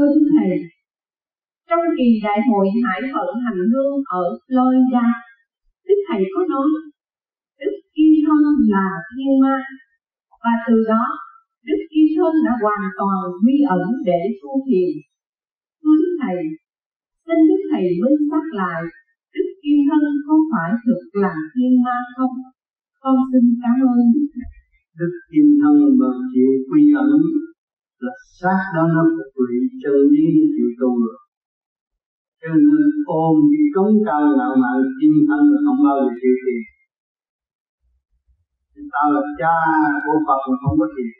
thưa 0.00 0.12
Đức 0.14 0.26
Thầy, 0.36 0.50
trong 1.68 1.84
kỳ 1.96 2.08
đại 2.26 2.38
hội 2.48 2.66
hải 2.84 3.00
phận 3.12 3.30
hành 3.44 3.62
hương 3.72 3.96
ở 4.20 4.24
Florida, 4.44 5.06
Đức 5.86 5.98
Thầy 6.08 6.22
có 6.34 6.40
nói 6.52 6.68
Đức 7.60 7.74
Kim 7.94 8.12
Thân 8.24 8.42
là 8.74 8.88
thiên 9.10 9.32
ma 9.42 9.58
và 10.42 10.54
từ 10.66 10.74
đó 10.92 11.04
Đức 11.66 11.80
Kim 11.90 12.06
Thân 12.16 12.32
đã 12.46 12.52
hoàn 12.62 12.84
toàn 12.98 13.20
quy 13.42 13.56
ẩn 13.76 13.84
để 14.08 14.20
tu 14.40 14.50
thiền. 14.66 14.90
Thưa 15.80 15.94
Đức 16.02 16.12
Thầy, 16.22 16.38
xin 17.26 17.38
Đức 17.48 17.62
Thầy 17.70 17.84
minh 18.02 18.20
xác 18.30 18.46
lại 18.60 18.80
Đức 19.34 19.48
Kim 19.62 19.78
Thân 19.88 20.02
có 20.26 20.34
phải 20.50 20.70
thực 20.84 21.02
là 21.22 21.34
thiên 21.52 21.72
ma 21.84 21.98
không? 22.16 22.36
Con 23.02 23.16
xin 23.32 23.44
cảm 23.62 23.76
ơn 23.92 23.98
Đức 24.14 24.26
Thầy. 24.34 24.50
Đức 24.98 25.14
Kim 25.30 25.46
Thân 25.60 25.76
và 26.00 26.10
chỉ 26.32 26.44
quy 26.68 26.82
ẩn 27.04 27.12
là 28.04 28.12
xác 28.38 28.60
đó 28.74 28.82
nó 28.94 29.02
phục 29.14 29.32
lụy 29.46 29.60
chân 29.82 29.96
lý 30.12 30.26
chịu 30.54 30.68
tu 30.80 30.90
rồi. 31.04 31.18
Cho 32.40 32.48
nên 32.54 32.84
ôm 33.22 33.34
cái 33.50 33.64
cống 33.74 33.94
cao 34.06 34.22
ngạo 34.36 34.54
mạn 34.62 34.78
kim 34.98 35.14
thân 35.28 35.40
là 35.52 35.58
không 35.66 35.80
bao 35.86 35.94
giờ 36.00 36.08
chịu 36.20 36.36
tiền 36.44 36.60
ta 38.94 39.02
là 39.14 39.22
cha 39.38 39.56
của 40.04 40.18
Phật 40.26 40.40
mà 40.48 40.56
không 40.62 40.76
có 40.80 40.86
tiền 40.96 41.12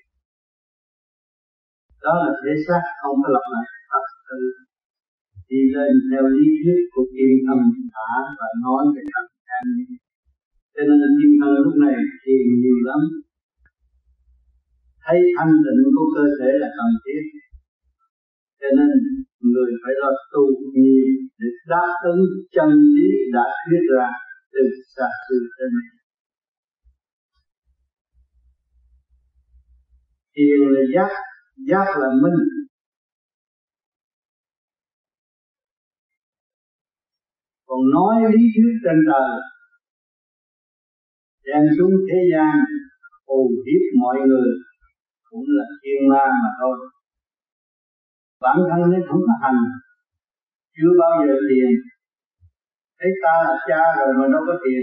đó 2.04 2.12
là 2.22 2.30
thể 2.40 2.52
xác 2.66 2.82
không 3.00 3.16
có 3.22 3.28
lập 3.34 3.46
lại 3.54 3.66
thật 3.90 4.04
sự 4.26 4.40
đi 5.50 5.60
lên 5.74 5.92
theo 6.08 6.24
lý 6.36 6.46
thuyết 6.60 6.80
của 6.92 7.04
kim 7.12 7.32
thân 7.46 7.58
thả 7.94 8.12
và 8.38 8.48
nói 8.64 8.82
về 8.94 9.02
thật 9.12 9.26
cảm 9.48 9.64
cho 10.74 10.82
nên 10.88 11.10
kim 11.18 11.32
thân 11.40 11.52
lúc 11.64 11.74
này 11.84 11.96
thiền 12.22 12.44
nhiều 12.62 12.78
lắm 12.88 13.00
thấy 15.04 15.18
thanh 15.36 15.52
tịnh 15.64 15.82
của 15.94 16.08
cơ 16.16 16.24
thể 16.38 16.50
là 16.62 16.68
cần 16.76 16.90
thiết. 17.04 17.22
Cho 18.60 18.68
nên 18.78 18.90
người 19.52 19.70
phải 19.82 19.94
lo 20.00 20.10
tu 20.32 20.44
nhiều 20.74 21.06
để 21.38 21.48
đáp 21.72 21.90
ứng 22.12 22.22
chân 22.54 22.70
lý 22.94 23.08
đã 23.32 23.46
thuyết 23.64 23.82
ra 23.96 24.08
từ 24.52 24.62
xa 24.96 25.08
xưa 25.28 25.44
tới 25.58 25.68
nay. 25.76 25.88
Thiền 30.34 30.60
là 30.74 30.82
giác 30.94 31.12
giác 31.68 31.88
là 32.00 32.08
minh. 32.22 32.40
Còn 37.66 37.80
nói 37.94 38.14
lý 38.32 38.42
thuyết 38.54 38.74
trên 38.84 38.98
trời, 39.08 39.38
đem 41.44 41.64
xuống 41.78 41.94
thế 42.08 42.18
gian 42.32 42.54
hù 43.26 43.50
hiếp 43.66 43.82
mọi 44.00 44.16
người 44.28 44.69
cũng 45.30 45.44
là 45.58 45.64
thiên 45.82 46.08
ma 46.08 46.24
mà 46.42 46.50
thôi. 46.60 46.76
Bản 48.40 48.56
thân 48.70 48.80
nó 48.80 48.98
cũng 49.08 49.22
là 49.28 49.34
hành 49.42 49.60
chưa 50.76 50.92
bao 51.00 51.26
giờ 51.26 51.34
tiền. 51.48 51.70
Thấy 52.98 53.10
ta 53.22 53.34
là 53.44 53.54
cha 53.68 53.82
rồi 53.98 54.14
mà 54.18 54.26
đâu 54.32 54.42
có 54.46 54.54
tiền. 54.64 54.82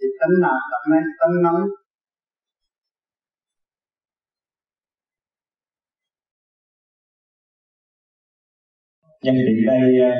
Thì 0.00 0.06
tánh 0.20 0.40
nào 0.42 0.58
tập 0.70 0.82
nay 0.90 1.02
tánh 1.20 1.42
nóng. 1.42 1.68
Nhân 9.22 9.34
tiện 9.46 9.66
đây 9.66 10.00
à, 10.00 10.12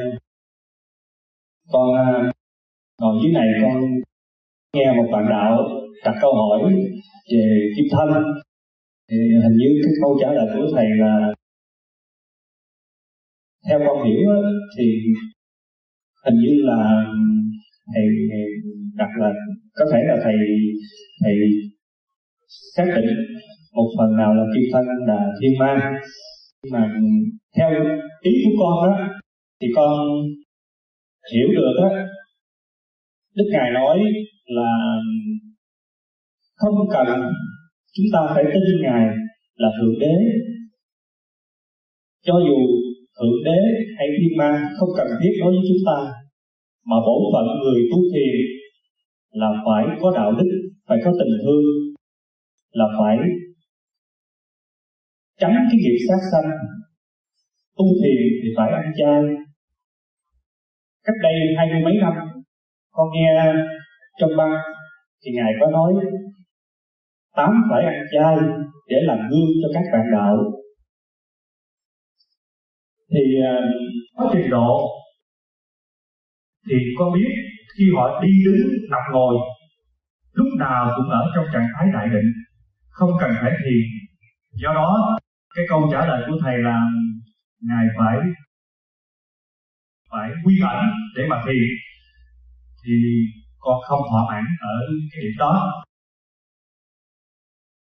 con 1.72 1.94
à, 1.94 2.32
ngồi 3.00 3.14
dưới 3.22 3.32
này 3.32 3.48
con 3.62 3.80
nghe 4.72 4.92
một 4.96 5.08
bạn 5.12 5.27
đạo 5.30 5.83
đặt 6.05 6.14
câu 6.20 6.34
hỏi 6.34 6.75
về 7.33 7.70
kim 7.77 7.84
thân. 7.91 8.25
Thì 9.11 9.17
hình 9.42 9.56
như 9.56 9.81
cái 9.84 9.92
câu 10.03 10.19
trả 10.20 10.33
lời 10.33 10.47
của 10.55 10.69
thầy 10.77 10.86
là, 11.01 11.34
theo 13.69 13.81
con 13.86 14.05
hiểu 14.05 14.28
thì 14.78 14.84
hình 16.25 16.34
như 16.41 16.62
là 16.62 17.05
thầy 17.95 18.05
đặt 18.95 19.08
là, 19.18 19.33
có 19.74 19.85
thể 19.92 19.98
là 20.08 20.17
thầy 20.24 20.35
thầy 21.20 21.35
xác 22.77 22.85
định 22.97 23.07
một 23.73 23.91
phần 23.98 24.17
nào 24.17 24.35
là 24.35 24.45
kim 24.55 24.64
thân 24.73 24.85
là 25.07 25.33
thiên 25.41 25.58
ma. 25.58 26.01
Nhưng 26.63 26.73
mà 26.73 26.95
theo 27.57 27.70
ý 28.20 28.33
của 28.45 28.57
con 28.58 28.91
đó 28.91 29.08
thì 29.61 29.68
con 29.77 30.08
hiểu 31.33 31.48
được 31.57 31.73
đó 31.80 31.89
đức 33.36 33.45
ngài 33.52 33.70
nói 33.70 33.98
là 34.47 34.98
không 36.57 36.75
cần 36.92 37.07
chúng 37.95 38.07
ta 38.13 38.20
phải 38.35 38.45
tin 38.53 38.83
ngài 38.83 39.07
là 39.57 39.69
thượng 39.77 39.98
đế. 40.01 40.17
Cho 42.27 42.35
dù 42.47 42.59
thượng 43.17 43.45
đế 43.45 43.61
hay 43.97 44.07
thiên 44.19 44.39
ma 44.39 44.70
không 44.79 44.89
cần 44.97 45.07
thiết 45.20 45.33
đối 45.41 45.53
với 45.53 45.65
chúng 45.69 45.83
ta, 45.87 45.98
mà 46.85 46.97
bổn 47.07 47.23
phận 47.33 47.47
người 47.63 47.81
tu 47.91 47.98
thiền 48.13 48.37
là 49.31 49.51
phải 49.65 49.85
có 50.01 50.11
đạo 50.15 50.33
đức, 50.33 50.51
phải 50.89 50.98
có 51.05 51.13
tình 51.19 51.35
thương, 51.42 51.65
là 52.71 52.85
phải 52.98 53.17
tránh 55.41 55.57
cái 55.71 55.81
nghiệp 55.81 55.97
sát 56.09 56.21
sanh. 56.33 56.51
Tu 57.77 57.85
thiền 58.03 58.23
thì 58.42 58.48
phải 58.57 58.71
ăn 58.71 58.92
chay. 58.98 59.23
Cách 61.05 61.17
đây 61.23 61.35
hai 61.57 61.67
mươi 61.73 61.83
mấy 61.85 61.95
năm, 62.01 62.13
con 62.91 63.09
nghe 63.15 63.53
trong 64.21 64.31
băng 64.36 64.53
thì 65.25 65.33
ngài 65.35 65.53
có 65.61 65.71
nói 65.71 65.92
tám 67.36 67.50
phải 67.70 67.84
ăn 67.84 67.95
chay 68.12 68.36
để 68.89 68.96
làm 69.02 69.18
gương 69.18 69.50
cho 69.62 69.68
các 69.74 69.84
bạn 69.92 70.06
đạo. 70.12 70.36
Thì 73.11 73.42
à, 73.45 73.56
có 74.17 74.30
trình 74.33 74.50
độ 74.50 74.90
thì 76.68 76.74
con 76.98 77.12
biết 77.14 77.30
khi 77.78 77.84
họ 77.96 78.23
đi 78.23 78.28
đứng, 78.44 78.68
nằm 78.90 79.00
ngồi, 79.12 79.34
lúc 80.33 80.48
nào 80.58 80.92
cũng 80.96 81.08
ở 81.11 81.23
trong 81.34 81.44
trạng 81.52 81.68
thái 81.74 81.86
đại 81.94 82.08
định, 82.08 82.33
không 82.90 83.11
cần 83.20 83.30
phải 83.40 83.50
thiền. 83.50 83.84
Do 84.52 84.74
đó, 84.74 85.18
cái 85.55 85.64
câu 85.68 85.89
trả 85.92 86.06
lời 86.06 86.23
của 86.27 86.36
thầy 86.42 86.58
là 86.58 86.80
ngài 87.61 87.86
phải 87.98 88.18
phải 90.11 90.30
quy 90.44 90.55
ẩn 90.62 90.84
để 91.17 91.23
mà 91.30 91.42
thiền. 91.46 91.68
Thì 92.84 92.92
con 93.58 93.80
không 93.89 94.00
thỏa 94.11 94.23
mãn 94.30 94.44
ở 94.61 94.77
cái 95.12 95.23
điểm 95.23 95.33
đó 95.39 95.83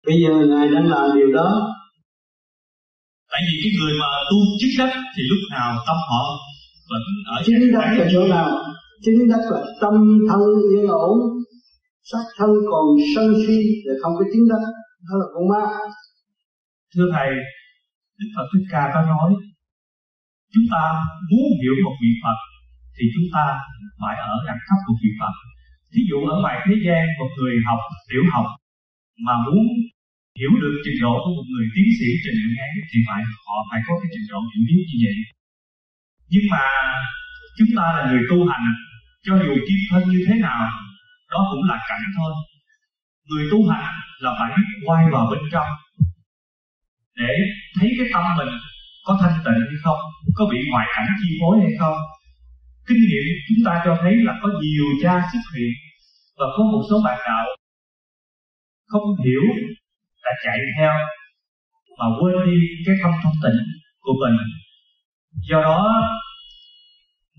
bây 0.06 0.16
giờ 0.22 0.32
ngài 0.50 0.66
đang 0.74 0.86
làm 0.92 1.06
điều 1.18 1.32
đó. 1.32 1.48
Tại 3.30 3.40
vì 3.46 3.54
cái 3.62 3.70
người 3.78 3.92
mà 4.00 4.08
tu 4.30 4.36
chức 4.60 4.72
đất 4.78 4.92
thì 5.14 5.22
lúc 5.30 5.42
nào 5.50 5.70
tâm 5.86 5.96
họ 6.10 6.22
vẫn 6.90 7.02
ở 7.36 7.42
chính 7.46 7.72
đất 7.72 7.86
là 7.98 8.06
chỗ 8.12 8.26
nào? 8.34 8.48
Chính 9.04 9.28
đất 9.30 9.42
là 9.50 9.60
tâm 9.80 9.94
thân 10.28 10.40
yên 10.70 10.86
ổn 10.88 11.18
xác 12.10 12.24
thân 12.38 12.50
còn 12.70 12.84
sân 13.14 13.26
si 13.46 13.58
để 13.86 13.92
không 14.02 14.14
có 14.18 14.24
chính 14.32 14.44
đất 14.50 14.62
đó 15.06 15.14
là 15.20 15.26
con 15.34 15.44
ma. 15.52 15.64
Thưa 16.94 17.06
thầy 17.14 17.30
đức 18.18 18.28
phật 18.34 18.46
thích 18.52 18.66
ca 18.72 18.82
có 18.94 19.00
nói 19.12 19.30
chúng 20.54 20.66
ta 20.72 20.82
muốn 21.30 21.46
hiểu 21.60 21.74
một 21.84 21.94
vị 22.02 22.10
phật 22.22 22.38
thì 22.96 23.04
chúng 23.14 23.28
ta 23.34 23.44
phải 24.00 24.16
ở 24.32 24.34
đẳng 24.46 24.62
cấp 24.66 24.78
của 24.86 24.94
vị 25.02 25.10
phật. 25.20 25.34
Thí 25.92 26.00
dụ 26.10 26.18
ở 26.32 26.34
ngoài 26.42 26.56
thế 26.64 26.74
gian 26.86 27.02
một 27.18 27.30
người 27.38 27.54
học 27.66 27.80
tiểu 28.10 28.24
học 28.34 28.46
mà 29.26 29.34
muốn 29.44 29.62
hiểu 30.38 30.52
được 30.62 30.74
trình 30.84 30.98
độ 31.04 31.14
của 31.22 31.32
một 31.36 31.46
người 31.52 31.66
tiến 31.74 31.88
sĩ 31.98 32.08
trình 32.22 32.36
độ 32.40 32.48
ngắn 32.56 32.72
thì 32.88 32.98
phải, 33.08 33.20
họ 33.46 33.56
phải 33.68 33.80
có 33.86 33.92
cái 34.00 34.08
trình 34.14 34.26
độ 34.30 34.38
hiểu 34.50 34.62
biết 34.68 34.84
như 34.88 34.96
vậy. 35.04 35.16
Nhưng 36.32 36.46
mà 36.52 36.64
chúng 37.58 37.70
ta 37.76 37.84
là 37.96 38.02
người 38.08 38.22
tu 38.30 38.38
hành, 38.50 38.66
cho 39.24 39.32
dù 39.44 39.52
kim 39.66 39.80
thân 39.90 40.02
như 40.12 40.20
thế 40.26 40.34
nào, 40.46 40.62
đó 41.32 41.40
cũng 41.50 41.64
là 41.70 41.76
cảnh 41.88 42.04
thôi. 42.16 42.32
Người 43.28 43.44
tu 43.50 43.58
hành 43.70 43.94
là 44.24 44.30
phải 44.38 44.50
biết 44.56 44.68
quay 44.86 45.02
vào 45.12 45.24
bên 45.30 45.42
trong 45.52 45.70
để 47.16 47.32
thấy 47.76 47.88
cái 47.98 48.06
tâm 48.12 48.24
mình 48.38 48.52
có 49.06 49.18
thanh 49.20 49.36
tịnh 49.44 49.60
hay 49.70 49.78
không, 49.84 50.00
có 50.34 50.44
bị 50.52 50.58
ngoại 50.70 50.86
cảnh 50.94 51.06
chi 51.20 51.28
phối 51.40 51.54
hay 51.62 51.72
không. 51.80 51.96
Kinh 52.88 52.98
nghiệm 53.08 53.24
chúng 53.48 53.64
ta 53.66 53.82
cho 53.84 53.98
thấy 54.02 54.12
là 54.26 54.32
có 54.42 54.48
nhiều 54.62 54.86
cha 55.02 55.12
xuất 55.32 55.44
hiện 55.56 55.72
và 56.38 56.46
có 56.56 56.62
một 56.72 56.82
số 56.90 56.96
bạn 57.04 57.18
đạo 57.28 57.44
không 58.86 59.24
hiểu 59.24 59.42
đã 60.24 60.32
chạy 60.44 60.58
theo 60.78 60.92
mà 61.98 62.06
quên 62.20 62.34
đi 62.46 62.58
cái 62.86 62.96
thông 63.02 63.16
thông 63.22 63.36
tịnh 63.42 63.60
của 64.00 64.14
mình. 64.22 64.36
Do 65.48 65.62
đó, 65.62 65.80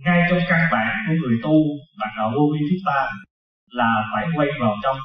ngay 0.06 0.20
trong 0.30 0.40
căn 0.50 0.62
bản 0.72 0.90
của 1.08 1.14
người 1.22 1.38
tu 1.44 1.56
bạn 2.00 2.12
đạo 2.18 2.32
vô 2.36 2.44
vi 2.54 2.60
chúng 2.70 2.84
ta 2.86 3.00
là 3.80 3.90
phải 4.12 4.26
quay 4.36 4.48
vào 4.62 4.76
trong, 4.84 4.98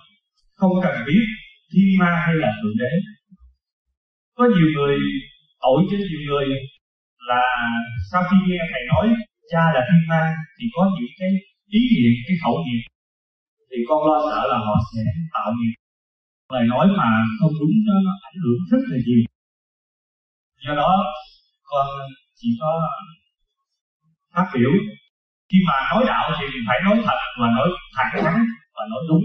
không 0.55 0.73
cần 0.83 0.95
biết 1.07 1.25
thiên 1.73 1.99
ma 2.01 2.23
hay 2.27 2.35
là 2.35 2.51
thượng 2.63 2.77
đế. 2.81 2.93
Có 4.37 4.45
nhiều 4.45 4.69
người 4.77 4.97
tội 5.63 5.79
cho 5.91 5.97
nhiều 5.97 6.23
người 6.29 6.47
là 7.29 7.43
sau 8.13 8.23
khi 8.29 8.37
nghe 8.47 8.59
thầy 8.71 8.83
nói, 8.93 9.07
cha 9.51 9.63
là 9.75 9.81
thiên 9.89 10.03
ma, 10.09 10.23
thì 10.57 10.65
có 10.75 10.83
những 10.95 11.13
cái 11.19 11.31
ý 11.79 11.81
niệm, 11.95 12.13
cái 12.27 12.37
khẩu 12.43 12.57
niệm, 12.67 12.83
thì 13.71 13.77
con 13.89 13.99
lo 14.09 14.19
sợ 14.31 14.43
là 14.51 14.59
họ 14.67 14.75
sẽ 14.91 15.03
tạo 15.35 15.53
nghiệp 15.57 15.80
lời 16.53 16.65
nói 16.73 16.87
mà 16.99 17.09
không 17.41 17.53
đúng 17.61 17.75
nó, 17.87 17.95
nó 18.07 18.13
ảnh 18.29 18.39
hưởng 18.43 18.61
rất 18.71 18.83
là 18.91 18.97
nhiều. 19.07 19.21
Do 20.65 20.75
đó 20.75 20.91
con 21.63 21.87
chỉ 22.39 22.49
có 22.61 22.71
phát 24.35 24.47
biểu. 24.55 24.71
Khi 25.49 25.59
mà 25.69 25.75
nói 25.91 26.05
đạo 26.07 26.25
thì 26.39 26.47
phải 26.67 26.79
nói 26.85 26.97
thật 27.07 27.19
và 27.41 27.47
nói 27.57 27.69
thẳng 27.97 28.25
thắn 28.25 28.35
và 28.75 28.83
nói 28.91 29.03
đúng. 29.09 29.25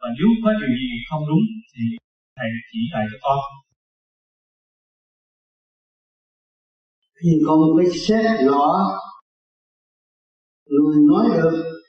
Và 0.00 0.08
nếu 0.18 0.28
có 0.44 0.50
điều 0.60 0.72
gì 0.80 0.90
không 1.10 1.22
đúng 1.28 1.44
thì 1.72 1.82
thầy 2.36 2.48
chỉ 2.72 2.78
lại 2.92 3.04
cho 3.12 3.18
con. 3.22 3.38
Thì 7.22 7.30
con 7.46 7.58
phải 7.76 7.86
xét 8.06 8.24
rõ 8.46 8.66
người 10.66 10.96
nói 11.08 11.26
được 11.36 11.80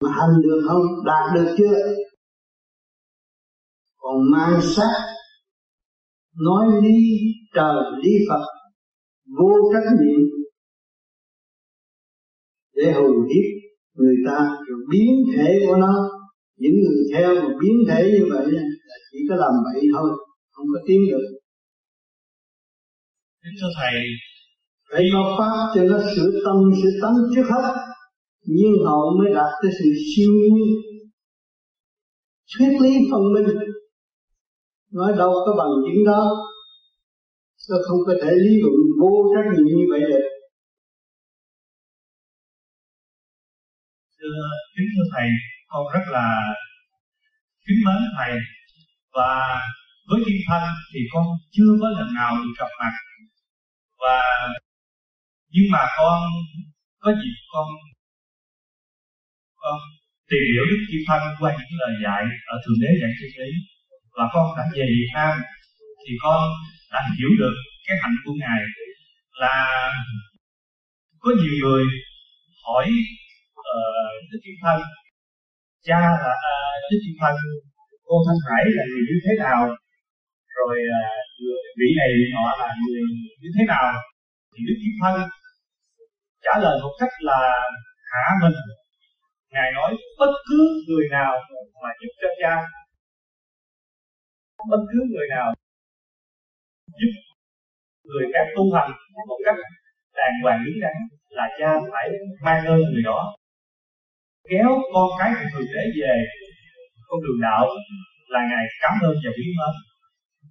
mà 0.00 0.10
hành 0.18 0.42
được 0.42 0.60
không 0.68 0.82
đạt 1.04 1.34
được 1.34 1.54
chưa? 1.58 1.76
Còn 4.12 4.30
mang 4.30 4.60
sát 4.76 4.94
nói 6.46 6.66
lý 6.82 6.98
trời 7.54 7.74
lý 8.02 8.10
phật 8.28 8.44
vô 9.38 9.50
trách 9.72 9.92
nhiệm 10.00 10.20
để 12.74 12.92
hù 12.92 13.08
hiếp 13.28 13.46
người 13.94 14.16
ta 14.26 14.56
rồi 14.68 14.78
biến 14.90 15.10
thể 15.36 15.60
của 15.66 15.76
nó. 15.76 16.08
Những 16.56 16.72
người 16.82 17.04
theo 17.14 17.34
mà 17.34 17.48
biến 17.60 17.72
thể 17.88 18.10
như 18.12 18.26
vậy 18.30 18.46
là 18.48 18.62
chỉ 19.12 19.18
có 19.28 19.36
làm 19.36 19.52
bậy 19.64 19.82
thôi 19.94 20.10
không 20.50 20.66
có 20.74 20.80
tiến 20.86 21.00
được. 21.10 21.26
Kính 23.42 23.54
thưa 23.60 23.68
thầy 23.80 23.94
phải 24.92 25.02
có 25.12 25.36
pháp 25.38 25.72
cho 25.74 25.84
nó 25.84 25.98
sửa 26.16 26.30
tâm 26.44 26.56
sửa 26.82 26.90
tánh 27.02 27.16
trước 27.34 27.46
hết 27.50 27.74
nhiên 28.46 28.72
hậu 28.86 29.18
mới 29.18 29.34
đạt 29.34 29.52
tới 29.62 29.72
sự 29.78 29.90
siêu 30.16 30.32
nhiên. 30.32 30.74
Thuyết 32.58 32.78
lý 32.80 32.90
phân 33.10 33.22
minh 33.34 33.58
nói 34.92 35.12
đâu 35.18 35.32
có 35.46 35.52
bằng 35.58 35.72
chứng 35.84 36.04
đó. 36.06 36.22
Tôi 37.68 37.78
không 37.88 37.98
có 38.06 38.14
thể 38.22 38.30
lý 38.44 38.52
luận 38.62 38.76
vô 39.00 39.12
trách 39.32 39.48
nhiệm 39.52 39.76
như 39.78 39.86
vậy 39.90 40.00
được. 40.00 40.26
Thưa 44.18 44.42
kính 44.74 44.88
thưa 44.94 45.06
thầy, 45.12 45.28
con 45.66 45.82
rất 45.94 46.04
là 46.16 46.26
kính 47.66 47.80
mến 47.86 48.02
thầy. 48.18 48.32
Và 49.12 49.60
với 50.08 50.20
kim 50.26 50.38
thanh 50.48 50.68
thì 50.94 51.00
con 51.12 51.24
chưa 51.50 51.70
có 51.80 51.88
lần 51.88 52.14
nào 52.14 52.36
được 52.36 52.54
gặp 52.58 52.70
mặt. 52.80 52.94
Và 53.98 54.22
nhưng 55.54 55.66
mà 55.72 55.82
con, 55.98 56.20
có 56.98 57.10
dịp 57.12 57.36
con 57.52 57.66
con 59.62 59.78
tìm 60.30 60.42
hiểu 60.52 60.64
đức 60.70 60.80
kim 60.88 61.02
thanh 61.08 61.24
qua 61.40 61.50
những 61.58 61.78
lời 61.80 61.94
dạy 62.04 62.22
ở 62.52 62.56
thượng 62.62 62.78
đế 62.82 62.90
dạy 63.00 63.12
chân 63.18 63.30
lý 63.40 63.52
và 64.16 64.24
con 64.32 64.46
đã 64.56 64.64
về 64.74 64.84
việt 64.98 65.10
nam 65.14 65.34
thì 66.02 66.12
con 66.22 66.40
đã 66.92 67.00
hiểu 67.18 67.30
được 67.40 67.54
cái 67.86 67.96
hạnh 68.02 68.16
của 68.24 68.34
ngài. 68.40 68.60
Là 69.42 69.56
có 71.20 71.30
nhiều 71.40 71.54
người 71.62 71.84
hỏi 72.64 72.86
uh, 73.60 74.14
đức 74.30 74.38
kim 74.44 74.54
thanh 74.62 74.82
cha 75.86 76.00
là 76.00 76.32
uh, 76.50 76.76
đức 76.90 76.98
kim 77.04 77.16
thanh 77.20 77.36
cô 78.06 78.16
thanh 78.26 78.40
hải 78.46 78.64
là 78.76 78.84
người 78.90 79.02
như 79.08 79.18
thế 79.24 79.32
nào? 79.44 79.60
Rồi 80.56 80.76
à, 81.00 81.04
uh, 81.44 81.64
vị 81.78 81.88
này 82.00 82.10
họ 82.36 82.46
là 82.60 82.68
người 82.80 83.00
như 83.40 83.50
thế 83.58 83.64
nào? 83.72 83.84
Thì 84.52 84.60
đức 84.68 84.78
kim 84.82 84.94
thanh 85.02 85.28
trả 86.44 86.54
lời 86.64 86.74
một 86.82 86.94
cách 87.00 87.12
là 87.20 87.40
hạ 88.12 88.24
mình. 88.42 88.56
Ngài 89.52 89.72
nói 89.72 89.96
bất 90.18 90.32
cứ 90.48 90.60
người 90.88 91.06
nào 91.10 91.32
mà 91.82 91.90
giúp 92.00 92.12
cho 92.22 92.28
cha 92.40 92.54
bất 94.70 94.82
cứ 94.90 94.98
người 95.10 95.28
nào 95.36 95.54
giúp 97.00 97.12
người 98.08 98.26
khác 98.32 98.44
tu 98.56 98.64
hành 98.76 98.90
một 99.28 99.38
cách 99.44 99.58
đàng 100.16 100.34
hoàng 100.42 100.60
đứng 100.64 100.80
đắn 100.82 100.96
là 101.28 101.46
cha 101.58 101.70
phải 101.92 102.08
mang 102.44 102.66
ơn 102.66 102.80
người 102.80 103.02
đó. 103.04 103.34
Kéo 104.50 104.70
con 104.94 105.08
cái 105.18 105.30
của 105.38 105.48
thượng 105.52 105.68
đế 105.74 105.84
về 106.00 106.14
con 107.08 107.20
đường 107.22 107.40
đạo 107.42 107.66
là 108.28 108.40
ngài 108.50 108.64
cảm 108.82 108.94
ơn 109.02 109.14
và 109.24 109.30
quý 109.36 109.46
mến 109.58 109.74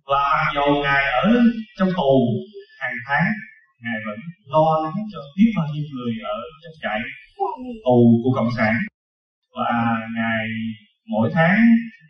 và 0.10 0.22
mặc 0.34 0.46
dù 0.56 0.82
ngài 0.84 1.04
ở 1.24 1.30
trong 1.78 1.90
tù 1.98 2.14
hàng 2.80 2.98
tháng, 3.08 3.28
ngài 3.84 3.98
vẫn 4.06 4.20
lo 4.46 4.68
lắng 4.84 4.98
cho 5.12 5.20
biết 5.38 5.50
bao 5.58 5.68
nhiêu 5.74 5.86
người 5.94 6.14
ở 6.36 6.38
trong 6.62 6.76
trại 6.82 7.00
tù 7.86 8.22
của 8.24 8.32
cộng 8.36 8.52
sản. 8.58 8.76
Và 9.56 9.72
ngài 10.18 10.46
mỗi 11.12 11.30
tháng, 11.34 11.58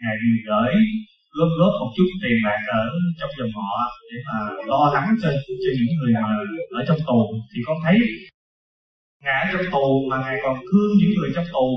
ngài 0.01 0.15
đều 0.21 0.38
gửi 0.48 0.75
góp 1.37 1.49
góp 1.59 1.73
một 1.79 1.91
chút 1.97 2.09
tiền 2.21 2.37
bạc 2.45 2.61
ở 2.79 2.83
trong 3.19 3.31
dòng 3.37 3.53
họ 3.57 3.73
để 4.09 4.17
mà 4.27 4.37
lo 4.71 4.91
lắng 4.93 5.07
cho 5.21 5.29
cho 5.63 5.71
những 5.77 5.93
người 5.97 6.13
mà 6.23 6.33
ở 6.79 6.81
trong 6.87 6.99
tù 7.07 7.19
thì 7.51 7.59
con 7.67 7.77
thấy 7.83 7.97
ngài 9.23 9.39
ở 9.45 9.47
trong 9.53 9.71
tù 9.71 9.87
mà 10.09 10.17
ngài 10.23 10.37
còn 10.43 10.55
thương 10.67 10.91
những 10.99 11.11
người 11.17 11.29
trong 11.35 11.45
tù. 11.53 11.67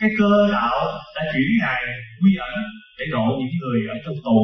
Cái 0.00 0.10
cơ 0.18 0.48
đạo 0.52 0.76
đã 1.14 1.22
chuyển 1.32 1.48
ngài 1.60 1.82
quy 2.20 2.36
ẩn 2.36 2.54
để 2.98 3.04
độ 3.12 3.26
những 3.38 3.56
người 3.60 3.80
ở 3.94 3.96
trong 4.04 4.14
tù. 4.24 4.38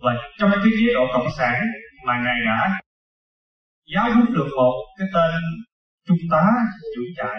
Và 0.00 0.12
trong 0.38 0.50
cái 0.50 0.72
chế 0.80 0.94
độ 0.94 1.04
cộng 1.12 1.28
sản 1.38 1.56
mà 2.06 2.14
ngài 2.24 2.38
đã 2.46 2.80
giáo 3.94 4.14
huấn 4.14 4.26
được 4.34 4.48
một 4.56 4.74
cái 4.98 5.08
tên 5.14 5.42
trung 6.06 6.18
tá 6.30 6.44
chủ 6.94 7.02
trại, 7.16 7.38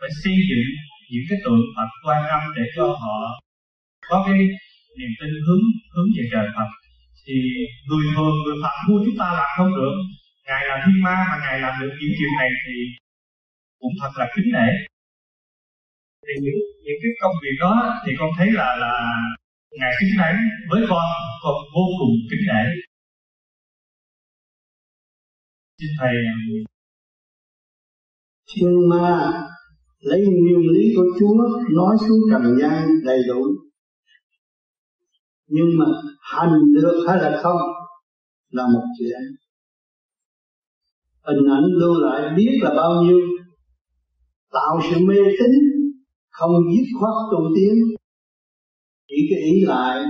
phải 0.00 0.10
xây 0.24 0.34
dựng 0.50 0.68
những 1.10 1.24
cái 1.30 1.38
tượng 1.44 1.64
Phật 1.76 1.90
quan 2.04 2.26
âm 2.26 2.42
để 2.56 2.62
cho 2.76 2.86
họ 2.86 3.18
có 4.08 4.24
cái 4.26 4.38
niềm 4.98 5.12
tin 5.18 5.30
hướng 5.46 5.64
hướng 5.92 6.08
về 6.16 6.24
trời 6.32 6.46
Phật. 6.56 6.70
Thì 7.24 7.36
người 7.88 8.04
thường, 8.14 8.36
người 8.44 8.58
Phật 8.62 8.74
vua 8.86 8.98
chúng 9.04 9.18
ta 9.20 9.26
làm 9.38 9.48
không 9.56 9.70
được. 9.78 9.96
Ngài 10.46 10.62
là 10.68 10.76
thiên 10.82 10.96
ma 11.04 11.16
mà 11.28 11.36
ngài 11.44 11.56
làm 11.64 11.74
được 11.80 11.92
những 12.00 12.14
chuyện 12.18 12.32
này 12.40 12.50
thì 12.62 12.74
cũng 13.80 13.94
thật 14.00 14.12
là 14.20 14.26
kính 14.34 14.48
nể. 14.56 14.68
Thì 16.24 16.32
những 16.44 16.60
những 16.84 16.98
cái 17.02 17.12
công 17.22 17.36
việc 17.42 17.56
đó 17.64 17.72
thì 18.06 18.12
con 18.18 18.30
thấy 18.38 18.48
là 18.52 18.68
là 18.84 18.94
ngài 19.80 19.92
kính 20.00 20.12
đáng 20.20 20.38
với 20.70 20.80
con 20.90 21.06
con 21.42 21.56
vô 21.74 21.84
cùng 21.98 22.14
kính 22.30 22.44
nể. 22.50 22.64
Xin 25.78 25.90
thầy 26.00 26.14
à, 26.32 26.34
thiên 28.50 28.88
ma 28.90 29.32
lấy 30.00 30.20
nguyên 30.20 30.70
lý 30.74 30.94
của 30.96 31.06
Chúa 31.20 31.34
nói 31.78 31.96
xuống 32.00 32.20
trần 32.30 32.42
gian 32.60 32.88
đầy 33.04 33.18
đủ 33.28 33.63
nhưng 35.46 35.68
mà 35.78 35.84
hành 36.20 36.60
được 36.74 37.04
hay 37.08 37.18
là 37.18 37.40
không 37.42 37.60
là 38.50 38.66
một 38.72 38.84
chuyện. 38.98 39.20
Hình 41.26 41.44
ảnh 41.50 41.64
lưu 41.64 41.94
lại 42.00 42.34
biết 42.36 42.58
là 42.62 42.74
bao 42.76 43.02
nhiêu. 43.02 43.20
Tạo 44.52 44.80
sự 44.90 44.96
mê 45.06 45.16
tín, 45.38 45.50
không 46.30 46.50
dứt 46.50 46.86
khoát 47.00 47.14
tu 47.32 47.38
tiến. 47.56 47.74
Chỉ 49.08 49.16
cái 49.30 49.38
ý 49.38 49.64
lại. 49.66 50.04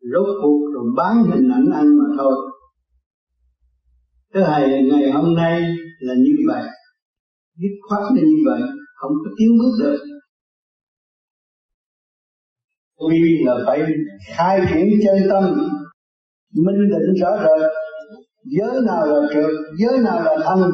Rốt 0.00 0.26
cuộc 0.42 0.72
rồi 0.74 0.84
bán 0.96 1.16
hình 1.24 1.50
ảnh 1.50 1.66
anh 1.74 1.98
mà 1.98 2.04
thôi. 2.18 2.36
Thế 4.34 4.40
thầy 4.46 4.82
ngày 4.90 5.10
hôm 5.10 5.34
nay 5.34 5.76
là 5.98 6.14
như 6.14 6.32
vậy. 6.46 6.68
Dứt 7.56 7.76
khoát 7.88 8.02
là 8.02 8.22
như 8.22 8.36
vậy, 8.46 8.60
không 8.94 9.12
có 9.24 9.30
tiến 9.38 9.48
bước 9.58 9.72
được 9.80 10.15
quy 12.96 13.44
là 13.44 13.54
phải 13.66 13.80
khai 14.36 14.60
triển 14.70 15.00
chân 15.04 15.28
tâm, 15.30 15.44
minh 16.52 16.90
định 16.90 17.20
rõ 17.20 17.36
rệt, 17.36 17.70
giới 18.44 18.82
nào 18.86 19.06
là 19.06 19.28
trượt 19.32 19.50
giới 19.78 19.98
nào 19.98 20.22
là 20.24 20.36
thân. 20.44 20.70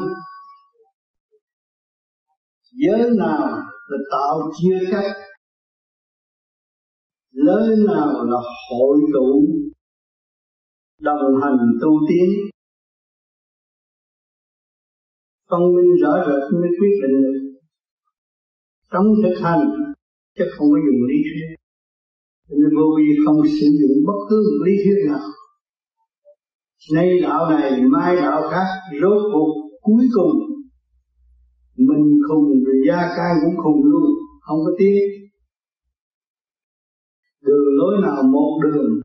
Giới 2.71 3.09
nào 3.17 3.47
là 3.87 3.97
tạo 4.11 4.51
chia 4.61 4.79
cách 4.91 5.15
giới 7.33 7.75
nào 7.87 8.25
là 8.25 8.37
hội 8.69 8.97
tụ, 9.13 9.45
đồng 10.99 11.41
hành 11.41 11.57
tu 11.81 11.89
tiến. 12.09 12.29
Phân 15.49 15.61
minh 15.75 16.01
rõ 16.01 16.13
rệt 16.27 16.53
mới 16.53 16.69
quyết 16.79 16.99
định 17.01 17.21
được. 17.23 17.59
Trong 18.91 19.05
thực 19.23 19.41
hành, 19.41 19.61
chứ 20.37 20.45
không 20.57 20.67
có 20.71 20.77
dùng 20.77 21.03
lý 21.09 21.15
thuyết 21.23 21.52
nên 22.49 22.69
vô 22.77 22.87
vi 22.97 23.07
không 23.25 23.47
sử 23.47 23.67
dụng 23.81 23.97
bất 24.07 24.19
cứ 24.29 24.35
một 24.35 24.65
lý 24.65 24.73
thuyết 24.83 24.97
nào. 25.07 25.19
Nay 26.93 27.19
đạo 27.21 27.49
này, 27.49 27.81
mai 27.81 28.15
đạo 28.15 28.41
khác, 28.51 28.67
rốt 29.01 29.21
cuộc 29.33 29.53
cuối 29.81 30.05
cùng, 30.13 30.35
mình 31.77 32.19
khùng 32.27 32.63
rồi 32.65 32.75
gia 32.87 33.01
can 33.17 33.35
cũng 33.43 33.63
khùng 33.63 33.83
luôn, 33.83 34.09
không 34.41 34.59
có 34.65 34.71
tiếng. 34.77 35.09
Đường 37.41 37.77
lối 37.77 38.01
nào 38.01 38.23
một 38.23 38.59
đường, 38.63 39.01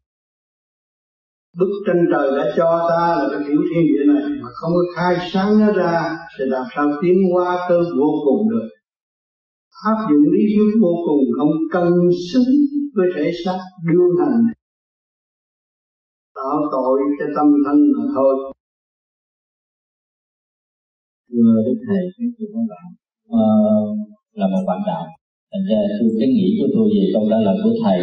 bức 1.59 1.71
tranh 1.87 2.07
trời 2.13 2.39
đã 2.39 2.55
cho 2.57 2.87
ta 2.89 3.17
là 3.19 3.29
cái 3.31 3.49
tiểu 3.49 3.61
thiên 3.71 3.87
địa 3.87 4.13
này, 4.13 4.31
mà 4.43 4.49
không 4.55 4.73
có 4.75 4.83
khai 4.97 5.29
sáng 5.33 5.61
nó 5.61 5.73
ra, 5.73 6.17
thì 6.39 6.45
làm 6.49 6.65
sao 6.77 6.93
tiến 7.03 7.19
qua 7.33 7.67
tới 7.69 7.79
vô 7.99 8.11
cùng 8.25 8.51
được? 8.51 8.69
Áp 9.91 9.99
dụng 10.09 10.25
lý 10.35 10.43
thuyết 10.53 10.73
vô 10.83 10.93
cùng 11.07 11.25
không 11.39 11.55
cân 11.73 11.93
xứng 12.31 12.53
với 12.95 13.07
thể 13.15 13.31
xác 13.45 13.59
đương 13.87 14.15
hành. 14.21 14.43
Tạo 16.37 16.59
tội 16.73 16.99
cho 17.19 17.27
tâm 17.37 17.47
thân 17.65 17.79
mà 17.97 18.05
thôi. 18.15 18.35
Thưa 21.31 21.53
đức 21.67 21.79
thầy 21.87 22.03
thưa 22.17 22.47
các 22.55 22.65
bạn 22.71 22.87
à, 23.43 23.47
là 24.39 24.47
một 24.53 24.65
bạn 24.69 24.81
đạo. 24.87 25.07
Thành 25.51 25.65
ra 25.71 25.81
tôi 25.99 26.11
cái 26.19 26.29
nghĩ 26.35 26.49
của 26.59 26.69
tôi 26.75 26.87
về 26.95 27.05
câu 27.15 27.23
trả 27.31 27.39
lời 27.47 27.57
của 27.65 27.75
thầy 27.85 28.01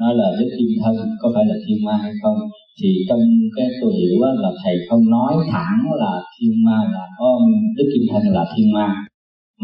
nói 0.00 0.12
là 0.20 0.28
đức 0.38 0.50
kim 0.58 0.70
thân 0.82 0.94
có 1.20 1.26
phải 1.34 1.44
là 1.50 1.56
thiên 1.64 1.78
ma 1.86 1.96
hay 2.02 2.12
không? 2.22 2.38
Thì 2.78 2.88
trong 3.08 3.22
cái 3.56 3.66
tôi 3.80 3.92
hiểu 3.98 4.16
là 4.44 4.50
thầy 4.62 4.74
không 4.88 5.04
nói 5.16 5.32
thẳng 5.52 5.78
là 6.02 6.14
thiên 6.34 6.54
ma 6.66 6.78
là 6.94 7.04
có 7.18 7.28
đức 7.76 7.88
kim 7.92 8.04
thân 8.12 8.22
là 8.36 8.44
thiên 8.52 8.72
ma 8.76 8.88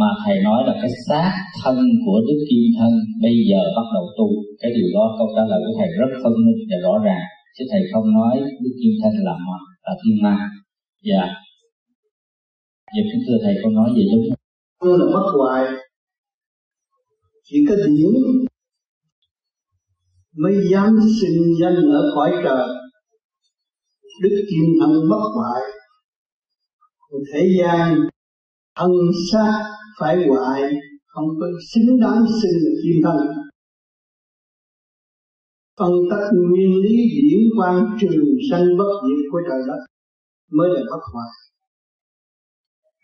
mà 0.00 0.08
thầy 0.24 0.36
nói 0.48 0.60
là 0.66 0.74
cái 0.82 0.90
xác 1.08 1.32
thân 1.62 1.76
của 2.04 2.18
đức 2.28 2.40
kim 2.50 2.64
thân 2.78 2.92
bây 3.22 3.34
giờ 3.50 3.60
bắt 3.76 3.86
đầu 3.94 4.04
tu. 4.18 4.28
Cái 4.60 4.70
điều 4.76 4.88
đó 4.94 5.04
câu 5.18 5.26
trả 5.36 5.42
lời 5.50 5.60
của 5.64 5.74
thầy 5.78 5.88
rất 6.00 6.10
phân 6.22 6.34
minh 6.44 6.60
và 6.70 6.76
rõ 6.86 6.94
ràng. 7.06 7.24
Chứ 7.54 7.64
thầy 7.70 7.82
không 7.92 8.06
nói 8.18 8.34
đức 8.62 8.74
kim 8.80 8.92
thân 9.02 9.12
là 9.26 9.34
ma, 9.46 9.58
là 9.84 9.94
thiên 10.00 10.16
ma. 10.24 10.36
Dạ. 11.08 11.24
Dạ 12.94 13.02
kính 13.10 13.22
thưa 13.26 13.38
thầy, 13.42 13.54
con 13.62 13.74
nói 13.74 13.90
gì 13.96 14.04
đúng? 14.12 14.24
Tôi 14.80 14.98
là 14.98 15.06
mất 15.14 15.26
hoài. 15.38 15.64
Chỉ 17.44 17.56
có 17.68 17.74
điểm 17.86 18.12
mới 20.36 20.54
dám 20.72 20.98
sinh 21.20 21.38
danh 21.60 21.90
ở 22.00 22.02
cõi 22.14 22.30
trời. 22.44 22.68
Đức 24.22 24.44
kim 24.50 24.64
thân 24.80 24.90
bất 25.10 25.24
hoại 25.36 25.62
thế 27.32 27.48
gian 27.60 27.94
thân 28.76 28.90
xác 29.32 29.62
phải 29.98 30.16
hoại 30.28 30.62
không 31.06 31.28
có 31.40 31.46
xứng 31.74 32.00
đáng 32.00 32.24
sinh 32.42 32.74
kim 32.82 33.02
thân 33.04 33.16
phân 35.78 35.92
tích 36.10 36.28
nguyên 36.50 36.76
lý 36.82 36.96
diễn 37.14 37.40
quan 37.58 37.96
trường 38.00 38.24
sanh 38.50 38.76
bất 38.78 38.92
diệt 39.02 39.24
của 39.32 39.40
trời 39.48 39.58
đất 39.66 39.80
mới 40.52 40.68
là 40.68 40.80
bất 40.90 41.02
hoại. 41.12 41.30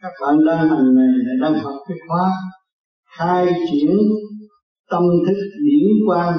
Các 0.03 0.13
bạn 0.21 0.45
đang 0.47 0.69
hành 0.69 0.95
này 0.95 1.13
là 1.25 1.35
đang 1.43 1.65
học 1.65 1.75
cái 1.89 1.99
khóa 2.09 2.31
khai 3.19 3.47
triển 3.71 3.97
tâm 4.91 5.03
thức 5.27 5.39
điển 5.65 6.07
quan 6.09 6.39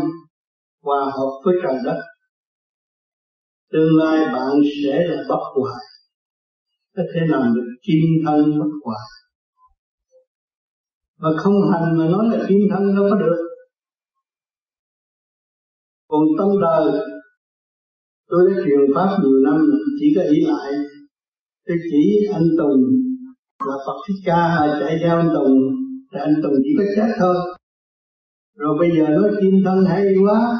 hòa 0.83 1.05
hợp 1.05 1.31
với 1.45 1.55
trời 1.63 1.77
đất. 1.85 2.01
Tương 3.71 3.97
lai 3.97 4.25
bạn 4.33 4.53
sẽ 4.83 5.03
là 5.07 5.23
bất 5.29 5.43
hoại. 5.55 5.83
Có 6.95 7.03
thể 7.13 7.19
làm 7.27 7.53
được 7.55 7.67
kim 7.87 8.03
thân 8.25 8.59
bất 8.59 8.71
hoại 8.83 9.07
mà 11.19 11.29
không 11.37 11.53
hành 11.71 11.97
mà 11.97 12.05
nói 12.07 12.25
là 12.31 12.45
kim 12.49 12.59
thân 12.71 12.95
đâu 12.95 13.07
có 13.09 13.15
được. 13.15 13.35
Còn 16.07 16.23
tâm 16.37 16.47
đời, 16.61 17.01
tôi 18.29 18.49
đã 18.49 18.61
truyền 18.65 18.79
pháp 18.95 19.17
nhiều 19.21 19.39
năm, 19.45 19.69
chỉ 19.99 20.13
có 20.15 20.21
ý 20.21 20.45
lại. 20.45 20.71
Tôi 21.67 21.77
chỉ 21.91 22.27
anh 22.33 22.49
Tùng 22.57 22.81
là 23.67 23.75
Phật 23.85 23.97
Thích 24.07 24.21
Ca 24.25 24.67
chạy 24.79 24.99
theo 25.03 25.17
anh 25.17 25.29
Tùng 25.33 25.59
thì 26.11 26.19
anh 26.19 26.33
Tùng 26.43 26.53
chỉ 26.63 26.69
có 26.77 26.83
chết 26.95 27.15
thôi. 27.19 27.35
Rồi 28.57 28.77
bây 28.79 28.89
giờ 28.97 29.07
nói 29.09 29.31
kim 29.41 29.53
thân 29.65 29.85
hay 29.85 30.15
quá, 30.25 30.57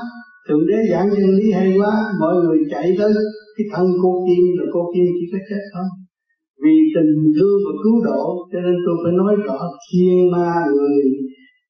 thượng 0.48 0.68
đế 0.68 0.76
giảng 0.92 1.10
chân 1.16 1.36
lý 1.36 1.52
hay 1.52 1.78
quá, 1.80 2.14
mọi 2.20 2.36
người 2.36 2.58
chạy 2.72 2.96
tới, 3.00 3.14
cái 3.58 3.66
thân 3.74 3.88
cô 4.04 4.26
kim, 4.28 4.46
rồi 4.60 4.68
cô 4.74 4.92
kim 4.94 5.06
chỉ 5.20 5.26
có 5.32 5.38
chết 5.50 5.62
thôi 5.74 5.84
vì 6.70 6.80
tình 6.96 7.14
thương 7.36 7.60
và 7.66 7.74
cứu 7.84 7.96
độ 8.06 8.48
cho 8.52 8.60
nên 8.66 8.76
tôi 8.86 8.96
phải 9.04 9.14
nói 9.22 9.36
rõ 9.46 9.60
thiên 9.86 10.32
ma 10.32 10.54
người 10.76 11.02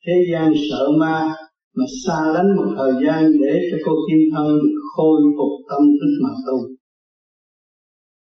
thế 0.05 0.13
gian 0.31 0.53
sợ 0.69 0.87
ma 0.99 1.35
mà 1.75 1.85
xa 2.05 2.19
lánh 2.33 2.55
một 2.57 2.73
thời 2.77 2.91
gian 3.05 3.31
để 3.41 3.53
cho 3.71 3.77
cô 3.85 3.91
kim 4.07 4.19
thân 4.33 4.59
khôi 4.95 5.21
phục 5.37 5.53
tâm 5.69 5.81
thức 5.99 6.13
mà 6.23 6.29
tu. 6.47 6.57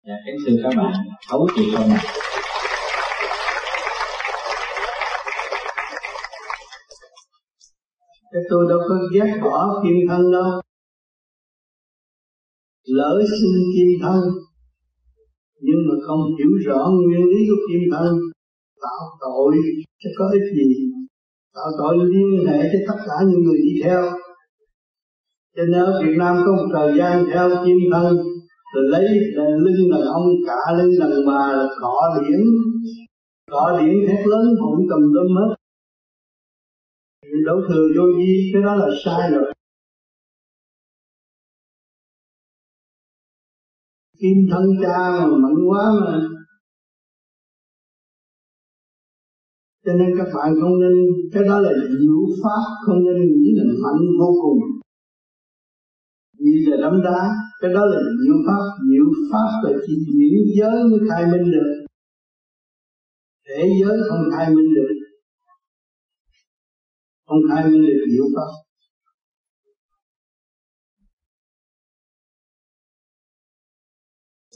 Dạ, 0.07 0.15
kính 0.27 0.37
thưa 0.47 0.63
các 0.63 0.73
bạn, 0.77 0.93
thấu 1.29 1.49
chị 1.57 1.63
con 1.75 1.89
này. 1.89 2.05
Cái 8.33 8.43
tôi 8.51 8.67
đâu 8.69 8.79
có 8.89 8.95
ghét 9.15 9.41
bỏ 9.43 9.83
kim 9.83 9.97
thân 10.09 10.33
đâu. 10.33 10.61
Lỡ 12.85 13.23
xin 13.31 13.51
kim 13.75 13.89
thân 14.03 14.21
nhưng 15.61 15.81
mà 15.89 15.95
không 16.07 16.21
hiểu 16.39 16.53
rõ 16.67 16.91
nguyên 16.91 17.25
lý 17.31 17.39
của 17.49 17.61
kim 17.69 17.83
thân, 17.93 18.15
tạo 18.83 19.03
tội 19.21 19.57
sẽ 20.05 20.11
có 20.19 20.31
ích 20.33 20.49
gì? 20.57 20.69
Tạo 21.55 21.71
tội 21.79 21.97
liên 22.07 22.47
hệ 22.47 22.59
cho 22.73 22.79
tất 22.89 22.99
cả 23.07 23.15
những 23.29 23.43
người 23.45 23.59
đi 23.63 23.81
theo. 23.85 24.03
Cho 25.57 25.63
nên 25.63 25.85
ở 25.85 26.03
Việt 26.05 26.17
Nam 26.19 26.37
có 26.47 26.53
một 26.57 26.69
thời 26.73 26.99
gian 26.99 27.25
theo 27.33 27.51
kim 27.65 27.79
thân 27.93 28.17
rồi 28.75 28.85
lấy 28.89 29.05
là 29.33 29.45
lưng 29.45 29.91
đàn 29.93 30.01
ông, 30.01 30.27
cả 30.47 30.73
lưng 30.79 30.93
đàn 31.01 31.27
bà 31.27 31.53
là 31.53 31.69
cọ 31.81 32.21
điển. 32.21 32.41
Cọ 33.51 33.81
điển 33.81 33.95
thét 34.09 34.27
lớn 34.27 34.47
cũng 34.61 34.87
tầm 34.91 35.01
đâm 35.15 35.27
hết. 35.37 35.55
Đấu 37.47 37.57
thừa 37.69 37.89
vô 37.97 38.03
vi, 38.19 38.51
cái 38.53 38.63
đó 38.63 38.75
là 38.75 38.87
sai 39.05 39.31
rồi. 39.31 39.53
Kim 44.21 44.37
thân 44.51 44.65
cha 44.83 44.99
mà 45.21 45.37
mạnh 45.43 45.59
quá 45.69 45.85
mà. 46.01 46.29
Cho 49.85 49.93
nên 49.93 50.09
các 50.19 50.29
bạn 50.35 50.55
không 50.61 50.81
nên, 50.81 50.95
cái 51.33 51.45
đó 51.45 51.61
là 51.61 51.71
diệu 52.01 52.21
pháp, 52.43 52.63
không 52.87 53.05
nên 53.05 53.17
nghĩ 53.23 53.53
là 53.57 53.65
mạnh 53.83 54.01
vô 54.19 54.31
cùng. 54.43 54.61
Nghĩ 56.39 56.67
là 56.67 56.77
đấm 56.81 57.03
đá, 57.05 57.31
cái 57.61 57.71
đó 57.75 57.85
là 57.87 58.01
diệu 58.25 58.35
pháp. 58.47 58.63
Diệu 58.91 59.07
pháp 59.33 59.51
là 59.63 59.79
chỉ 59.87 59.95
diễn 60.13 60.39
giới 60.59 60.85
mới 60.91 61.01
khai 61.09 61.25
minh 61.33 61.51
được. 61.51 61.87
Thể 63.49 63.63
giới 63.81 63.99
không 64.09 64.23
khai 64.37 64.55
minh 64.55 64.75
được. 64.75 64.95
Không 67.27 67.39
khai 67.51 67.65
minh 67.71 67.83
được 67.87 68.07
diệu 68.13 68.25
pháp. 68.37 68.68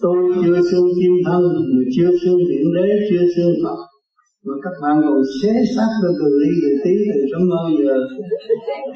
Tôi 0.02 0.16
chưa 0.44 0.58
xương 0.70 0.88
kim 0.98 1.12
thân 1.26 1.42
mà 1.74 1.82
chưa 1.96 2.10
xương 2.22 2.40
thiện 2.48 2.64
đế, 2.76 2.88
chưa 3.10 3.24
xương 3.36 3.54
phật. 3.64 3.78
Mà 4.46 4.54
các 4.64 4.72
bạn 4.82 5.02
còn 5.02 5.22
xé 5.42 5.52
xác 5.76 5.88
tôi 6.02 6.12
từ 6.18 6.26
ly 6.40 6.50
từ 6.62 6.68
tí 6.84 6.94
từ 7.14 7.20
sớm 7.32 7.42
bao 7.50 7.66
giờ. 7.78 7.94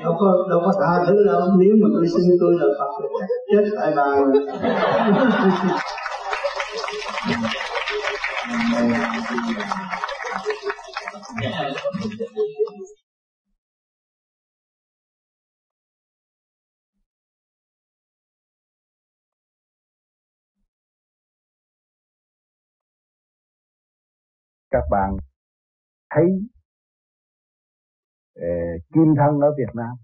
Đâu 0.05 0.15
có 0.19 0.47
đâu 0.51 0.61
có 0.65 0.73
tha 0.81 0.93
thứ 1.09 1.25
đâu. 1.25 1.41
Nếu 1.59 1.73
mà 1.83 1.89
tôi 1.95 2.07
xin, 2.09 2.27
tôi 2.41 2.53
là 2.61 2.67
phật 2.79 2.91
chắc 3.21 3.29
chết 3.51 3.65
tại 3.77 3.93
bà 3.97 4.07
rồi. 4.21 4.33
các 24.77 24.87
bạn 24.91 25.17
thấy 26.11 26.25
eh, 28.35 28.83
kim 28.93 29.15
thân 29.19 29.41
ở 29.41 29.55
Việt 29.59 29.75
Nam 29.75 29.97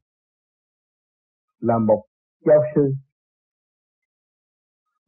là 1.59 1.79
một 1.79 2.05
giáo 2.47 2.59
sư 2.75 2.95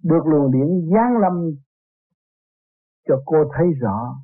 được 0.03 0.27
luồng 0.27 0.53
điển 0.53 0.91
giáng 0.95 1.19
lâm 1.23 1.51
cho 3.09 3.23
cô 3.27 3.37
thấy 3.57 3.67
rõ 3.81 4.17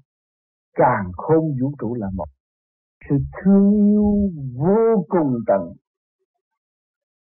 càng 0.72 1.12
khôn 1.16 1.56
vũ 1.60 1.72
trụ 1.80 1.94
là 1.94 2.06
một 2.14 2.26
sự 3.08 3.16
thương 3.42 3.70
yêu 3.70 4.30
vô 4.54 5.04
cùng 5.08 5.38
tận 5.46 5.72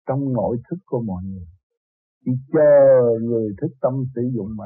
trong 0.06 0.33
nội 0.33 0.59
thức 0.71 0.76
của 0.87 1.02
mọi 1.02 1.25
người. 1.25 1.47
Chỉ 2.25 2.33
chờ 2.52 3.18
người 3.23 3.54
thức 3.61 3.68
tâm 3.80 4.04
sử 4.14 4.23
dụng 4.35 4.56
mà 4.56 4.64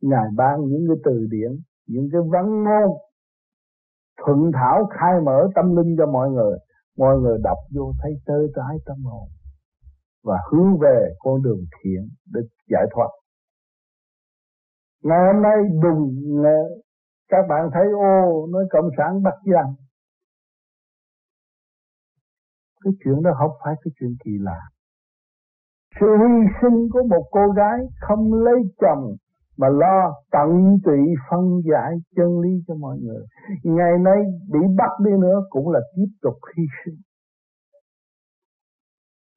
ngài 0.00 0.28
ban 0.36 0.60
những 0.60 0.86
cái 0.88 0.96
từ 1.04 1.26
điển 1.30 1.60
những 1.92 2.08
cái 2.12 2.20
văn 2.32 2.46
ngôn, 2.64 2.98
thuận 4.20 4.50
thảo 4.54 4.88
khai 4.90 5.20
mở 5.24 5.48
tâm 5.54 5.76
linh 5.76 5.96
cho 5.98 6.06
mọi 6.06 6.30
người 6.30 6.58
mọi 6.98 7.16
người 7.18 7.38
đọc 7.42 7.58
vô 7.74 7.92
thấy 8.02 8.12
tơ 8.26 8.38
trái 8.56 8.76
tâm 8.86 9.04
hồn 9.04 9.28
và 10.24 10.38
hướng 10.50 10.78
về 10.78 11.14
con 11.18 11.42
đường 11.42 11.64
thiện 11.76 12.08
để 12.32 12.40
giải 12.70 12.84
thoát. 12.94 13.08
Ngày 15.02 15.18
hôm 15.32 15.42
nay 15.42 15.56
đùng 15.82 16.14
các 17.28 17.42
bạn 17.48 17.70
thấy, 17.74 17.86
ô, 17.92 18.46
nói 18.46 18.64
cộng 18.70 18.90
sản 18.96 19.22
bắt 19.22 19.34
giam 19.52 19.74
cái 22.84 22.92
chuyện 23.04 23.22
đó 23.22 23.30
không 23.38 23.50
phải 23.64 23.74
cái 23.84 23.92
chuyện 24.00 24.16
kỳ 24.24 24.30
lạ. 24.40 24.60
Sự 26.00 26.06
hy 26.06 26.34
sinh 26.62 26.88
của 26.92 27.02
một 27.10 27.28
cô 27.30 27.48
gái 27.56 27.78
không 28.00 28.34
lấy 28.34 28.56
chồng 28.80 29.16
mà 29.58 29.68
lo 29.68 30.14
tận 30.30 30.78
tụy 30.84 31.00
phân 31.30 31.60
giải 31.70 31.92
chân 32.16 32.40
lý 32.40 32.50
cho 32.66 32.74
mọi 32.74 32.98
người. 32.98 33.24
Ngày 33.64 33.98
nay 33.98 34.18
bị 34.52 34.60
bắt 34.78 34.90
đi 35.04 35.10
nữa 35.20 35.40
cũng 35.50 35.70
là 35.70 35.80
tiếp 35.96 36.10
tục 36.22 36.34
hy 36.56 36.64
sinh. 36.84 36.96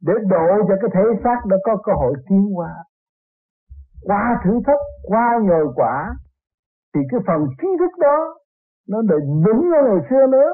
Để 0.01 0.13
độ 0.29 0.47
cho 0.67 0.75
cái 0.81 0.89
thể 0.93 1.21
xác 1.23 1.37
đã 1.49 1.57
có 1.63 1.77
cơ 1.83 1.93
hội 1.93 2.13
tiến 2.29 2.57
qua, 2.57 2.73
Qua 4.01 4.41
thử 4.43 4.51
thách, 4.65 4.79
qua 5.03 5.39
nhồi 5.43 5.67
quả, 5.75 6.15
thì 6.93 7.01
cái 7.11 7.19
phần 7.27 7.47
trí 7.61 7.67
thức 7.79 7.99
đó 7.99 8.35
nó 8.87 9.01
để 9.01 9.15
vững 9.45 9.61
hơn 9.71 9.85
ngày 9.85 10.07
xưa 10.09 10.27
nữa 10.31 10.51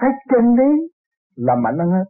thấy 0.00 0.10
chân 0.30 0.54
lý 0.54 0.88
là 1.36 1.54
mạnh 1.54 1.78
hơn 1.78 1.90
hết 1.90 2.04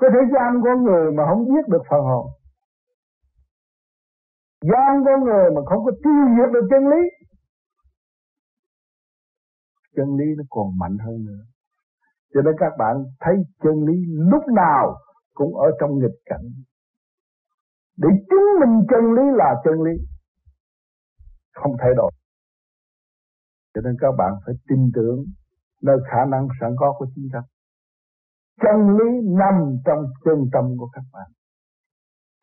có 0.00 0.06
thể 0.12 0.20
giam 0.34 0.62
con 0.64 0.84
người 0.84 1.12
mà 1.12 1.22
không 1.28 1.44
giết 1.44 1.64
được 1.68 1.82
phần 1.90 2.02
hồn. 2.10 2.26
Giam 4.70 4.94
con 5.06 5.24
người 5.24 5.50
mà 5.54 5.60
không 5.68 5.84
có 5.84 5.92
tiêu 6.04 6.22
diệt 6.36 6.48
được 6.54 6.66
chân 6.70 6.82
lý. 6.92 7.02
Chân 9.96 10.08
lý 10.18 10.24
nó 10.38 10.44
còn 10.50 10.78
mạnh 10.78 10.96
hơn 10.98 11.24
nữa. 11.24 11.42
Cho 12.34 12.42
nên 12.42 12.54
các 12.58 12.72
bạn 12.78 12.96
thấy 13.20 13.34
chân 13.62 13.84
lý 13.86 13.94
lúc 14.32 14.42
nào 14.56 14.96
cũng 15.34 15.56
ở 15.56 15.70
trong 15.80 15.98
nghịch 15.98 16.18
cảnh. 16.24 16.46
Để 17.96 18.08
chứng 18.30 18.48
minh 18.60 18.86
chân 18.90 19.04
lý 19.16 19.22
là 19.36 19.54
chân 19.64 19.82
lý, 19.82 19.92
không 21.52 21.72
thay 21.80 21.90
đổi. 21.96 22.10
Cho 23.74 23.80
nên 23.80 23.96
các 24.00 24.12
bạn 24.18 24.32
phải 24.46 24.54
tin 24.68 24.90
tưởng 24.94 25.24
nơi 25.82 25.96
khả 26.10 26.24
năng 26.24 26.48
sẵn 26.60 26.70
có 26.78 26.94
của 26.98 27.06
chúng 27.14 27.28
ta 27.32 27.40
chân 28.62 28.96
lý 28.98 29.20
nằm 29.38 29.76
trong 29.84 30.04
chân 30.24 30.48
tâm 30.52 30.64
của 30.78 30.88
các 30.92 31.02
bạn. 31.12 31.30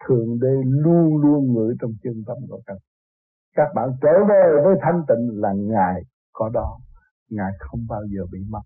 Thượng 0.07 0.39
đế 0.39 0.55
luôn 0.63 1.17
luôn 1.17 1.53
ngự 1.53 1.75
trong 1.81 1.91
chân 2.03 2.13
tâm 2.27 2.37
của 2.49 2.61
các 2.65 2.73
bạn. 2.73 2.81
Các 3.55 3.67
bạn 3.75 3.89
trở 4.01 4.25
về 4.29 4.61
với 4.63 4.75
thanh 4.81 5.01
tịnh 5.07 5.41
là 5.41 5.49
ngài 5.55 6.01
có 6.33 6.49
đó. 6.49 6.79
Ngài 7.29 7.51
không 7.59 7.79
bao 7.89 8.01
giờ 8.15 8.21
bị 8.31 8.39
mất. 8.49 8.61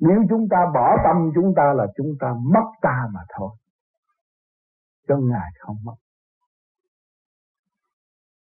Nếu 0.00 0.18
chúng 0.28 0.48
ta 0.50 0.56
bỏ 0.74 0.96
tâm 1.04 1.30
chúng 1.34 1.52
ta 1.56 1.72
là 1.76 1.86
chúng 1.96 2.12
ta 2.20 2.34
mất 2.54 2.70
ta 2.82 3.08
mà 3.14 3.20
thôi. 3.38 3.50
Cho 5.08 5.16
ngài 5.16 5.50
không 5.58 5.76
mất. 5.84 5.94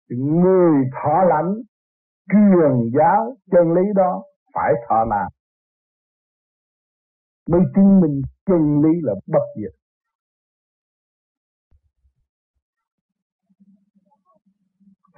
Người 0.08 0.84
thọ 0.92 1.24
lãnh, 1.28 1.54
truyền 2.30 2.90
giáo 2.98 3.36
chân 3.50 3.72
lý 3.72 3.82
đó 3.94 4.22
phải 4.54 4.72
thọ 4.88 5.04
làm 5.04 5.32
mới 7.50 7.60
chứng 7.74 8.00
minh 8.00 8.22
chân 8.46 8.82
lý 8.82 9.00
là 9.02 9.14
bất 9.26 9.44
diệt. 9.56 9.74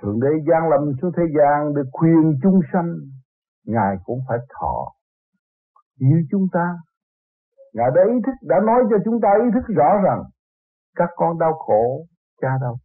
Thượng 0.03 0.21
đế 0.21 0.29
gian 0.49 0.63
lâm 0.71 0.81
xuống 1.03 1.13
thế 1.17 1.23
gian 1.39 1.75
để 1.75 1.83
khuyên 1.93 2.39
chúng 2.43 2.61
sanh, 2.73 2.97
Ngài 3.65 3.97
cũng 4.05 4.21
phải 4.29 4.39
thọ 4.49 4.93
Như 5.97 6.17
chúng 6.31 6.47
ta. 6.53 6.77
Ngài 7.73 7.91
đã 7.95 8.03
ý 8.15 8.21
thức, 8.27 8.47
đã 8.49 8.57
nói 8.67 8.83
cho 8.91 8.97
chúng 9.05 9.21
ta 9.23 9.29
ý 9.45 9.51
thức 9.55 9.75
rõ 9.75 9.91
rằng 10.05 10.23
Các 10.95 11.09
con 11.17 11.39
đau 11.39 11.53
khổ, 11.53 12.07
Cha 12.41 12.49
đâu? 12.61 12.77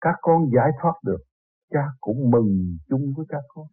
Các 0.00 0.14
con 0.20 0.50
giải 0.54 0.70
thoát 0.82 0.94
được, 1.04 1.22
Cha 1.70 1.84
cũng 2.00 2.30
mừng 2.30 2.76
chung 2.88 3.12
với 3.16 3.26
các 3.28 3.42
con 3.48 3.66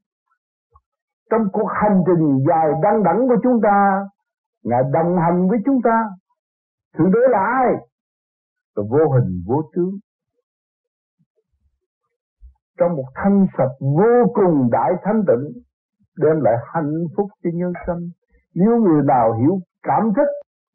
trong 1.32 1.42
cuộc 1.54 1.68
hành 1.82 2.04
trình 2.08 2.40
dài 2.48 2.68
đăng 2.84 3.04
đẳng 3.04 3.28
của 3.28 3.36
chúng 3.44 3.62
ta, 3.64 4.06
Ngài 4.64 4.82
đồng 4.94 5.18
hành 5.18 5.48
với 5.50 5.60
chúng 5.66 5.82
ta, 5.84 6.04
Thượng 6.98 7.12
đế 7.12 7.20
là 7.30 7.40
ai? 7.40 7.74
Là 8.76 8.84
vô 8.90 9.10
hình, 9.14 9.44
vô 9.48 9.62
tướng. 9.76 9.92
Trong 12.80 12.96
một 12.96 13.06
thanh 13.16 13.46
sạch 13.58 13.76
vô 13.80 14.34
cùng 14.34 14.70
đại 14.72 14.92
thanh 15.04 15.24
tịnh, 15.28 15.62
Đem 16.18 16.42
lại 16.42 16.56
hạnh 16.74 16.94
phúc 17.18 17.28
cho 17.44 17.50
nhân 17.54 17.74
sinh 17.88 18.10
Nếu 18.56 18.80
người 18.80 19.04
nào 19.04 19.34
hiểu 19.34 19.60
cảm 19.84 20.14
thức, 20.16 20.28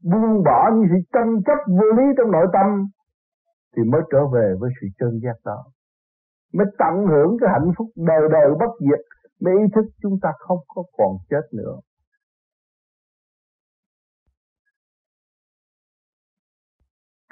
Buông 0.04 0.42
bỏ 0.44 0.70
những 0.75 0.86
sự 0.90 0.96
tranh 1.12 1.42
chấp 1.47 1.58
vô 1.66 1.86
lý 1.97 2.04
trong 2.19 2.30
nội 2.30 2.47
tâm, 2.52 2.86
Thì 3.76 3.82
mới 3.82 4.00
trở 4.12 4.26
về 4.34 4.54
với 4.60 4.71
sự 4.80 4.86
chân 4.99 5.21
giác 5.23 5.36
đó. 5.45 5.64
Mới 6.54 6.66
tận 6.78 7.06
hưởng 7.06 7.36
cái 7.40 7.50
hạnh 7.52 7.73
phúc 7.78 7.86
đời 7.97 8.28
đời 8.32 8.50
bất 8.60 8.71
diệt 8.80 9.00
để 9.40 9.52
ý 9.52 9.64
thức 9.75 9.84
chúng 10.02 10.18
ta 10.22 10.32
không 10.38 10.58
có 10.68 10.82
còn 10.99 11.16
chết 11.30 11.42
nữa. 11.52 11.80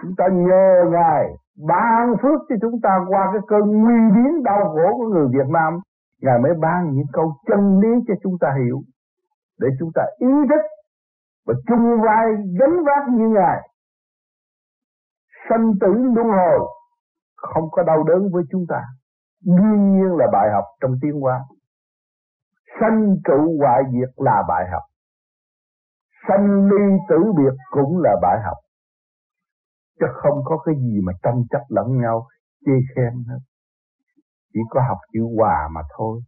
Chúng 0.03 0.15
ta 0.17 0.25
nhờ 0.33 0.85
Ngài 0.93 1.25
ban 1.69 2.17
phước 2.23 2.41
cho 2.49 2.57
chúng 2.63 2.81
ta 2.83 2.99
qua 3.09 3.31
cái 3.33 3.43
cơn 3.49 3.61
nguy 3.61 4.01
biến 4.15 4.43
đau 4.43 4.65
khổ 4.65 4.97
của 4.99 5.09
người 5.09 5.29
Việt 5.33 5.49
Nam. 5.49 5.81
Ngài 6.23 6.39
mới 6.39 6.53
ban 6.61 6.93
những 6.93 7.07
câu 7.13 7.35
chân 7.47 7.81
lý 7.81 7.89
cho 8.09 8.15
chúng 8.23 8.39
ta 8.41 8.55
hiểu. 8.65 8.83
Để 9.59 9.69
chúng 9.79 9.91
ta 9.95 10.03
ý 10.19 10.29
thức 10.49 10.63
và 11.47 11.55
chung 11.67 12.01
vai 12.05 12.27
gánh 12.61 12.85
vác 12.87 13.09
như 13.09 13.29
Ngài. 13.29 13.69
Sanh 15.49 15.73
tử 15.81 15.93
luân 15.93 16.27
hồi, 16.27 16.69
không 17.37 17.71
có 17.71 17.83
đau 17.83 18.03
đớn 18.03 18.29
với 18.33 18.43
chúng 18.51 18.65
ta. 18.69 18.83
Đương 19.45 19.93
nhiên 19.93 20.17
là 20.17 20.27
bài 20.33 20.51
học 20.55 20.65
trong 20.81 20.95
tiến 21.03 21.21
hóa. 21.21 21.41
Sanh 22.81 23.17
trụ 23.25 23.59
hoại 23.61 23.83
diệt 23.93 24.13
là 24.17 24.43
bài 24.49 24.65
học. 24.73 24.83
Sanh 26.29 26.69
ly 26.71 26.85
tử 27.09 27.17
biệt 27.37 27.57
cũng 27.71 27.99
là 28.03 28.11
bài 28.23 28.39
học. 28.45 28.57
Chứ 30.01 30.07
không 30.15 30.39
có 30.45 30.59
cái 30.65 30.75
gì 30.75 31.01
mà 31.05 31.13
tranh 31.23 31.43
chấp 31.51 31.61
lẫn 31.69 32.01
nhau, 32.01 32.27
chê 32.67 32.73
khen 32.97 33.25
hết. 33.29 33.39
Chỉ 34.53 34.61
có 34.71 34.81
học 34.89 34.99
chữ 35.13 35.21
hòa 35.37 35.69
mà 35.75 35.81
thôi. 35.97 36.21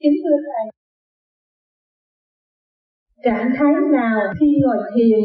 Kính 0.00 0.12
thưa 0.24 0.36
Thầy, 0.46 0.70
trạng 3.24 3.50
thái 3.58 3.72
nào 3.92 4.20
khi 4.40 4.46
ngồi 4.62 4.76
thiền 4.94 5.20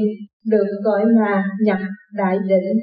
được 0.46 0.68
gọi 0.84 1.06
là 1.06 1.44
nhập 1.66 1.78
đại 2.14 2.38
định 2.48 2.78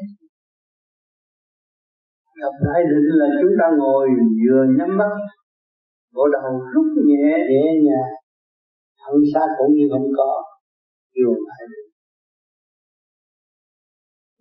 Gặp 2.40 2.54
đại 2.66 2.80
định 2.90 3.08
là 3.20 3.28
chúng 3.40 3.54
ta 3.60 3.66
ngồi 3.78 4.06
vừa 4.42 4.62
nhắm 4.78 4.90
mắt 5.00 5.12
Bộ 6.14 6.24
đầu 6.34 6.50
rút 6.72 6.88
nhẹ 7.08 7.26
nhẹ 7.50 7.64
nhàng 7.86 8.12
Thân 9.00 9.16
xác 9.32 9.48
cũng 9.58 9.72
như 9.76 9.86
không 9.92 10.08
có 10.18 10.30
Kêu 11.14 11.30
đại 11.48 11.62
định 11.70 11.88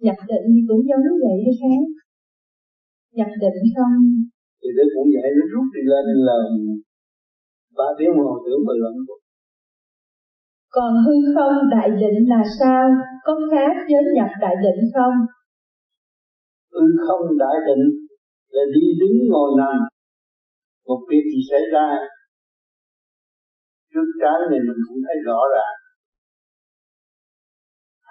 Nhập 0.05 0.19
định 0.31 0.45
thì 0.53 0.61
cũng 0.69 0.81
giống 0.89 1.17
vậy 1.23 1.37
hay 1.45 1.55
khác 1.61 1.83
Nhập 3.17 3.31
định 3.43 3.59
xong 3.75 3.95
Thì 4.59 4.69
nó 4.77 4.83
cũng 4.93 5.07
vậy, 5.15 5.29
nó 5.37 5.43
rút 5.53 5.65
đi 5.75 5.81
lên 5.91 6.05
là 6.27 6.37
ba 7.77 7.87
tiếng 7.97 8.11
một 8.17 8.37
tưởng 8.45 8.61
mà 8.67 8.73
lẫn 8.83 8.95
còn 10.75 10.93
hư 11.05 11.13
không 11.35 11.69
đại 11.69 11.89
định 11.89 12.29
là 12.29 12.43
sao? 12.59 12.89
Có 13.23 13.33
khác 13.51 13.75
với 13.89 14.03
nhập 14.15 14.29
đại 14.41 14.55
định 14.63 14.91
không? 14.93 15.13
Tư 16.79 16.85
không 17.05 17.23
đại 17.43 17.57
định 17.67 17.85
là 18.55 18.63
đi 18.75 18.85
đứng 18.99 19.17
ngồi 19.31 19.49
nằm 19.59 19.75
một 20.87 21.01
việc 21.09 21.23
gì 21.31 21.41
xảy 21.51 21.63
ra? 21.73 21.87
Trước 23.91 24.07
trái 24.21 24.37
này 24.51 24.61
mình 24.67 24.81
cũng 24.87 24.99
thấy 25.05 25.17
rõ 25.27 25.39
ràng. 25.53 25.77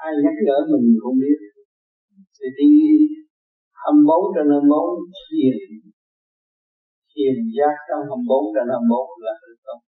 Ai 0.05 0.13
nhắc 0.23 0.37
nhở 0.47 0.57
mình 0.73 0.87
cũng 1.03 1.17
biết. 1.23 1.39
Thì 2.35 2.47
đi 2.59 2.71
24 3.83 4.35
trên 4.35 4.47
24 4.53 4.89
thiền. 5.27 5.57
Thiền 7.11 7.37
giác 7.57 7.75
trong 7.89 8.03
24 8.09 8.55
trên 8.55 8.67
24 8.73 9.25
là 9.25 9.35
hư 9.41 9.51
không? 9.65 9.83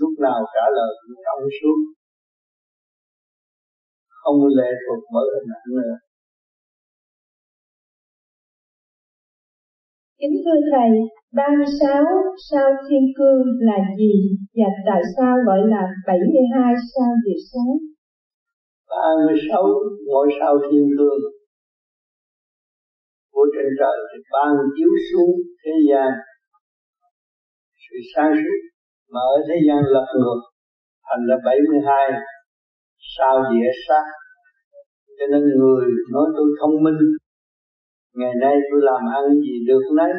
Lúc 0.00 0.12
nào 0.26 0.40
trả 0.54 0.64
lời 0.76 0.90
cũng 1.00 1.18
trong 1.26 1.42
suốt 1.58 1.78
không 4.24 4.38
lệ 4.58 4.70
thuộc 4.82 5.00
bởi 5.14 5.28
hình 5.34 5.50
ảnh 5.58 5.68
nữa 5.76 5.94
Kính 10.20 10.36
thưa 10.44 10.58
Thầy, 10.72 10.90
36 11.32 12.04
sao 12.50 12.68
thiên 12.88 13.04
cương 13.18 13.42
là 13.68 13.78
gì 13.98 14.14
và 14.58 14.70
tại 14.86 15.02
sao 15.16 15.34
gọi 15.46 15.60
là 15.74 15.84
72 16.06 16.74
sao 16.92 17.10
diệt 17.24 17.40
sáng? 17.52 17.74
36 18.88 19.62
ngôi 20.06 20.28
sao 20.40 20.54
thiên 20.70 20.86
cương 20.98 21.20
của 23.32 23.46
trên 23.54 23.68
trời 23.78 23.96
thì 24.10 24.18
ban 24.32 24.50
chiếu 24.76 24.90
xuống 25.08 25.32
thế 25.62 25.72
gian 25.88 26.10
sự 27.84 27.96
sáng 28.14 28.32
suốt 28.40 28.60
mà 29.12 29.20
ở 29.34 29.36
thế 29.48 29.56
gian 29.66 29.80
lật 29.94 30.06
ngược 30.18 30.40
thành 31.06 31.22
là 31.28 31.36
72 31.44 32.20
sao 33.16 33.34
địa 33.50 33.70
sát? 33.86 34.06
Cho 35.18 35.26
nên 35.32 35.42
người 35.58 35.84
nói 36.14 36.26
tôi 36.36 36.48
thông 36.60 36.76
minh. 36.84 37.00
Ngày 38.20 38.34
nay 38.42 38.54
tôi 38.68 38.80
làm 38.88 39.02
ăn 39.18 39.24
gì 39.44 39.54
được 39.68 39.84
nấy. 39.98 40.12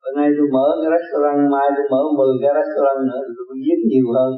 Bữa 0.00 0.12
nay 0.18 0.28
tôi 0.36 0.46
mở 0.56 0.66
cái 0.80 0.90
restaurant, 0.96 1.40
mai 1.52 1.66
tôi 1.76 1.86
mở 1.92 2.02
10 2.18 2.42
cái 2.42 2.52
restaurant 2.58 3.00
nữa 3.10 3.22
tôi 3.34 3.44
cũng 3.48 3.60
giết 3.66 3.80
nhiều 3.90 4.06
hơn. 4.16 4.32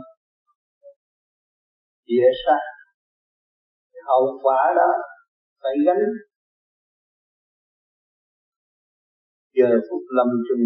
Địa 2.08 2.30
sát. 2.42 2.62
Hậu 4.08 4.24
quả 4.42 4.60
đó 4.80 4.90
phải 5.62 5.74
gánh. 5.86 6.04
Giờ 9.56 9.70
phút 9.86 10.02
lâm 10.16 10.28
chung, 10.46 10.64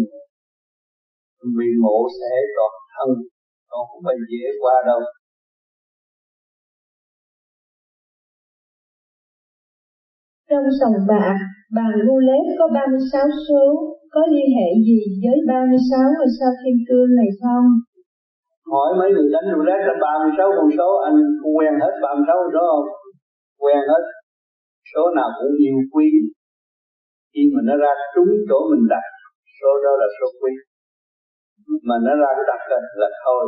bị 1.57 1.69
mổ 1.83 1.97
xẻ 2.19 2.33
toàn 2.55 2.73
thân. 2.93 3.09
Còn 3.69 3.81
không 3.89 4.01
phải 4.05 4.15
dễ 4.31 4.45
qua 4.61 4.75
đâu. 4.89 5.01
Trong 10.55 10.77
sòng 10.81 10.97
bạc, 11.11 11.37
bàn 11.77 11.91
roulette 12.07 12.51
có 12.59 12.65
36 12.73 13.27
số, 13.47 13.65
có 14.13 14.21
liên 14.33 14.49
hệ 14.57 14.69
gì 14.87 15.01
với 15.23 15.37
36 15.47 15.99
ngôi 16.15 16.29
sao 16.37 16.51
thiên 16.59 16.77
cương 16.87 17.09
này 17.19 17.29
không? 17.41 17.65
Hỏi 18.71 18.89
mấy 18.99 19.09
người 19.13 19.27
đánh 19.33 19.47
roulette 19.53 19.85
là 19.89 19.95
36 20.01 20.51
con 20.57 20.69
số, 20.77 20.89
anh 21.07 21.17
quen 21.55 21.73
hết 21.83 21.93
36 22.03 22.35
con 22.41 22.49
số 22.55 22.63
không? 22.71 22.87
Quen 23.63 23.79
hết. 23.89 24.03
Số 24.91 25.03
nào 25.17 25.29
cũng 25.37 25.53
yêu 25.65 25.77
quý. 25.93 26.07
Khi 27.31 27.43
mà 27.53 27.61
nó 27.67 27.75
ra 27.83 27.91
trúng 28.13 28.31
chỗ 28.49 28.59
mình 28.71 28.85
đặt, 28.93 29.05
số 29.57 29.69
đó 29.85 29.91
là 30.01 30.07
số 30.17 30.27
quý. 30.41 30.51
Mà 31.87 31.95
nó 32.05 32.13
ra 32.21 32.29
đặt 32.51 32.61
là 33.01 33.09
thôi. 33.23 33.43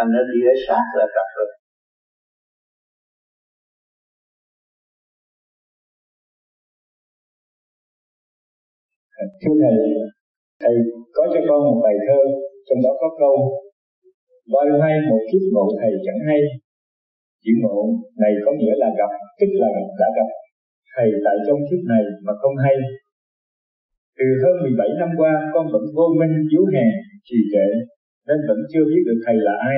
Anh 0.00 0.08
đã 0.14 0.22
đi 0.30 0.38
ở 0.52 0.54
sát 0.66 0.84
là 0.98 1.06
đặt 1.18 1.30
rồi. 1.38 1.50
Thưa 9.40 9.54
thầy 9.62 9.78
thầy 10.62 10.74
có 11.16 11.22
cho 11.32 11.40
con 11.48 11.60
một 11.66 11.78
bài 11.84 11.96
thơ, 12.06 12.20
trong 12.66 12.80
đó 12.84 12.92
có 13.00 13.08
câu 13.20 13.36
Bao 14.52 14.80
hay 14.82 14.94
một 15.10 15.22
kiếp 15.28 15.42
ngộ 15.52 15.66
thầy 15.80 15.92
chẳng 16.06 16.20
hay. 16.28 16.40
Chữ 17.42 17.52
ngộ 17.62 17.78
này 18.22 18.32
có 18.44 18.50
nghĩa 18.58 18.76
là 18.82 18.88
gặp, 18.98 19.12
tức 19.38 19.50
là 19.60 19.68
đã 20.00 20.08
gặp. 20.16 20.30
Thầy 20.94 21.08
tại 21.24 21.36
trong 21.46 21.60
kiếp 21.68 21.82
này 21.92 22.02
mà 22.26 22.32
không 22.40 22.56
hay. 22.64 22.76
Từ 24.18 24.26
hơn 24.42 24.54
17 24.62 24.88
năm 25.00 25.10
qua, 25.18 25.32
con 25.54 25.66
vẫn 25.72 25.82
vô 25.96 26.06
minh, 26.20 26.34
yếu 26.52 26.64
hèn, 26.74 26.90
trì 27.26 27.38
trệ, 27.52 27.68
nên 28.28 28.38
vẫn 28.48 28.58
chưa 28.72 28.84
biết 28.90 29.02
được 29.06 29.18
thầy 29.26 29.36
là 29.46 29.54
ai. 29.70 29.76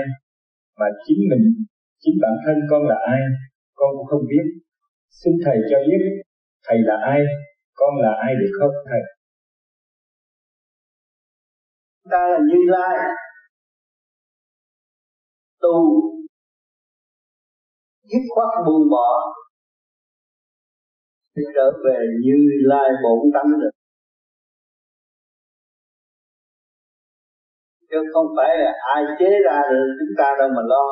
Mà 0.79 0.87
chính 1.07 1.21
mình, 1.31 1.45
chính 2.03 2.17
bản 2.23 2.37
thân 2.45 2.57
con 2.71 2.83
là 2.91 2.99
ai, 3.15 3.21
con 3.75 3.91
cũng 3.97 4.07
không 4.07 4.25
biết. 4.31 4.45
Xin 5.21 5.33
thầy 5.45 5.59
cho 5.71 5.79
biết, 5.89 6.03
thầy 6.67 6.79
là 6.79 6.97
ai, 7.13 7.21
con 7.75 7.93
là 8.05 8.13
ai 8.27 8.33
được 8.41 8.53
không, 8.59 8.75
thầy? 8.91 9.01
Ta 12.13 12.23
là 12.33 12.39
như 12.49 12.59
lai. 12.67 12.97
Tu. 15.61 15.77
Dứt 18.03 18.25
khoát 18.35 18.49
buông 18.67 18.91
bỏ. 18.91 19.35
Thì 21.37 21.43
trở 21.55 21.71
về 21.85 21.99
như 22.25 22.37
lai 22.67 22.91
bổn 23.03 23.19
tánh 23.35 23.61
được. 23.61 23.71
Chứ 27.91 27.97
không 28.15 28.27
phải 28.37 28.59
là 28.59 28.73
ai 28.95 29.03
chế 29.19 29.31
ra 29.47 29.61
được 29.71 29.87
chúng 29.99 30.15
ta 30.19 30.29
đâu 30.39 30.49
mà 30.49 30.63
lo. 30.67 30.85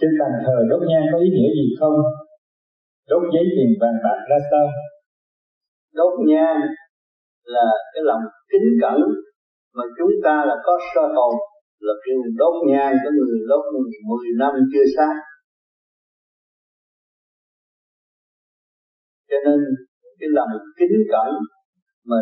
Trên 0.00 0.10
bàn 0.20 0.32
thờ 0.46 0.56
đốt 0.70 0.80
nhang 0.88 1.06
có 1.12 1.18
ý 1.18 1.28
nghĩa 1.30 1.52
gì 1.58 1.74
không? 1.80 1.96
Đốt 3.10 3.22
giấy 3.34 3.44
tiền 3.54 3.70
vàng 3.80 3.98
bạc 4.04 4.18
ra 4.30 4.38
sao 4.50 4.66
đốt 5.98 6.12
nhang 6.28 6.60
là 7.54 7.66
cái 7.92 8.02
lòng 8.08 8.22
kính 8.50 8.68
cẩn 8.82 8.98
mà 9.76 9.84
chúng 9.98 10.12
ta 10.24 10.44
là 10.48 10.56
có 10.64 10.78
sơ 10.94 11.00
hồn, 11.16 11.34
là 11.80 11.94
kêu 12.06 12.18
đốt 12.36 12.54
nhang 12.70 12.94
có 13.04 13.10
người 13.16 13.40
đốt 13.48 13.64
mười 14.08 14.26
năm 14.38 14.52
chưa 14.72 14.86
xác. 14.96 15.14
cho 19.28 19.36
nên 19.44 19.60
cái 20.18 20.28
lòng 20.32 20.48
kính 20.78 20.96
cẩn 21.12 21.30
mà 22.04 22.16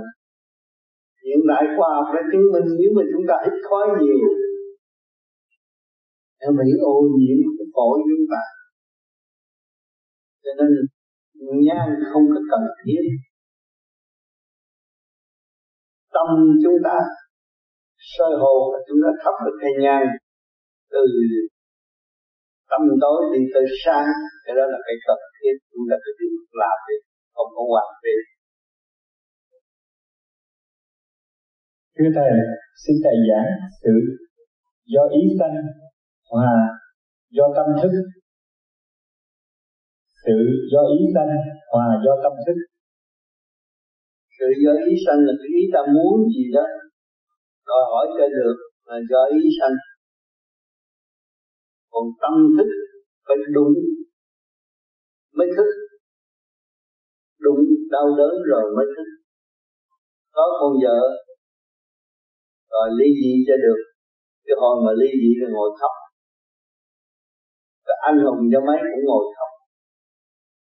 hiện 1.25 1.41
đại 1.49 1.65
khoa 1.77 1.89
học 1.97 2.07
đã 2.15 2.21
chứng 2.33 2.47
minh 2.53 2.69
nếu 2.79 2.91
mà 2.97 3.03
chúng 3.13 3.25
ta 3.29 3.35
ít 3.49 3.57
khói 3.69 3.87
nhiều 4.01 4.29
nó 6.41 6.49
bị 6.59 6.69
ô 6.81 6.95
nhiễm 7.19 7.39
cái 7.59 7.67
phổi 7.75 7.99
chúng 8.09 8.27
ta 8.33 8.43
cho 10.43 10.51
nên 10.59 10.71
nhang 11.67 11.91
không 12.13 12.25
có 12.35 12.41
cần 12.51 12.63
thiết. 12.83 13.03
Tâm 16.15 16.29
chúng 16.63 16.79
ta 16.85 16.97
soi 18.15 18.33
hồ, 18.41 18.55
chúng 18.89 19.01
ta 19.05 19.11
thắp 19.23 19.35
được 19.45 19.57
cây 19.63 19.73
nhang. 19.85 20.07
Từ 20.93 21.03
tâm 22.71 22.83
tối 23.03 23.21
đi 23.33 23.41
tới 23.55 23.65
sáng, 23.85 24.09
cái 24.45 24.55
đó 24.59 24.65
là 24.73 24.79
cái 24.87 24.97
cần 25.07 25.21
thiết, 25.37 25.55
chúng 25.73 25.87
ta 25.91 25.97
cứ 26.05 26.11
việc 26.21 26.35
làm 26.63 26.79
đi, 26.89 26.97
không 27.35 27.51
có 27.57 27.63
hoàn 27.71 27.89
về 28.05 28.15
thưa 31.99 32.11
thầy, 32.15 32.31
xin 32.83 32.97
thầy 33.05 33.17
giảng 33.29 33.51
sự 33.83 33.95
do 34.93 35.03
ý 35.21 35.23
sanh 35.39 35.57
hòa, 36.31 36.55
do 37.31 37.45
tâm 37.57 37.67
thức 37.83 37.93
sự 40.29 40.39
do 40.73 40.83
ý 41.01 41.05
sanh 41.15 41.31
hòa 41.73 41.87
do 42.05 42.13
tâm 42.23 42.33
thức. 42.47 42.59
Sự 44.39 44.47
do 44.65 44.73
ý 44.91 44.93
sanh 45.05 45.21
là 45.27 45.33
cái 45.41 45.51
ý 45.61 45.63
ta 45.75 45.81
muốn 45.95 46.17
gì 46.35 46.45
đó. 46.57 46.67
Đòi 47.69 47.83
hỏi 47.91 48.07
cho 48.17 48.27
được 48.37 48.57
là 48.89 48.97
do 49.11 49.21
ý 49.39 49.43
sanh. 49.59 49.77
Còn 51.93 52.05
tâm 52.23 52.35
thức 52.57 52.71
phải 53.27 53.37
đúng 53.55 53.75
mới 55.37 55.49
thức. 55.57 55.71
Đúng 57.41 57.61
đau 57.91 58.07
đớn 58.19 58.35
rồi 58.51 58.65
mới 58.77 58.87
thức. 58.97 59.09
Có 60.33 60.45
con 60.61 60.73
vợ 60.83 61.01
rồi 62.71 62.89
ly 62.99 63.09
dị 63.23 63.33
cho 63.47 63.57
được. 63.65 63.81
Cái 64.47 64.57
hồi 64.61 64.77
mà 64.87 64.93
ly 65.01 65.09
dị 65.23 65.31
là 65.41 65.49
ngồi 65.55 65.71
khóc 65.81 65.95
cái 67.89 67.97
anh 68.09 68.19
hùng 68.25 68.43
cho 68.53 68.61
mấy 68.69 68.79
cũng 68.93 69.05
ngồi 69.09 69.25
khóc 69.37 69.58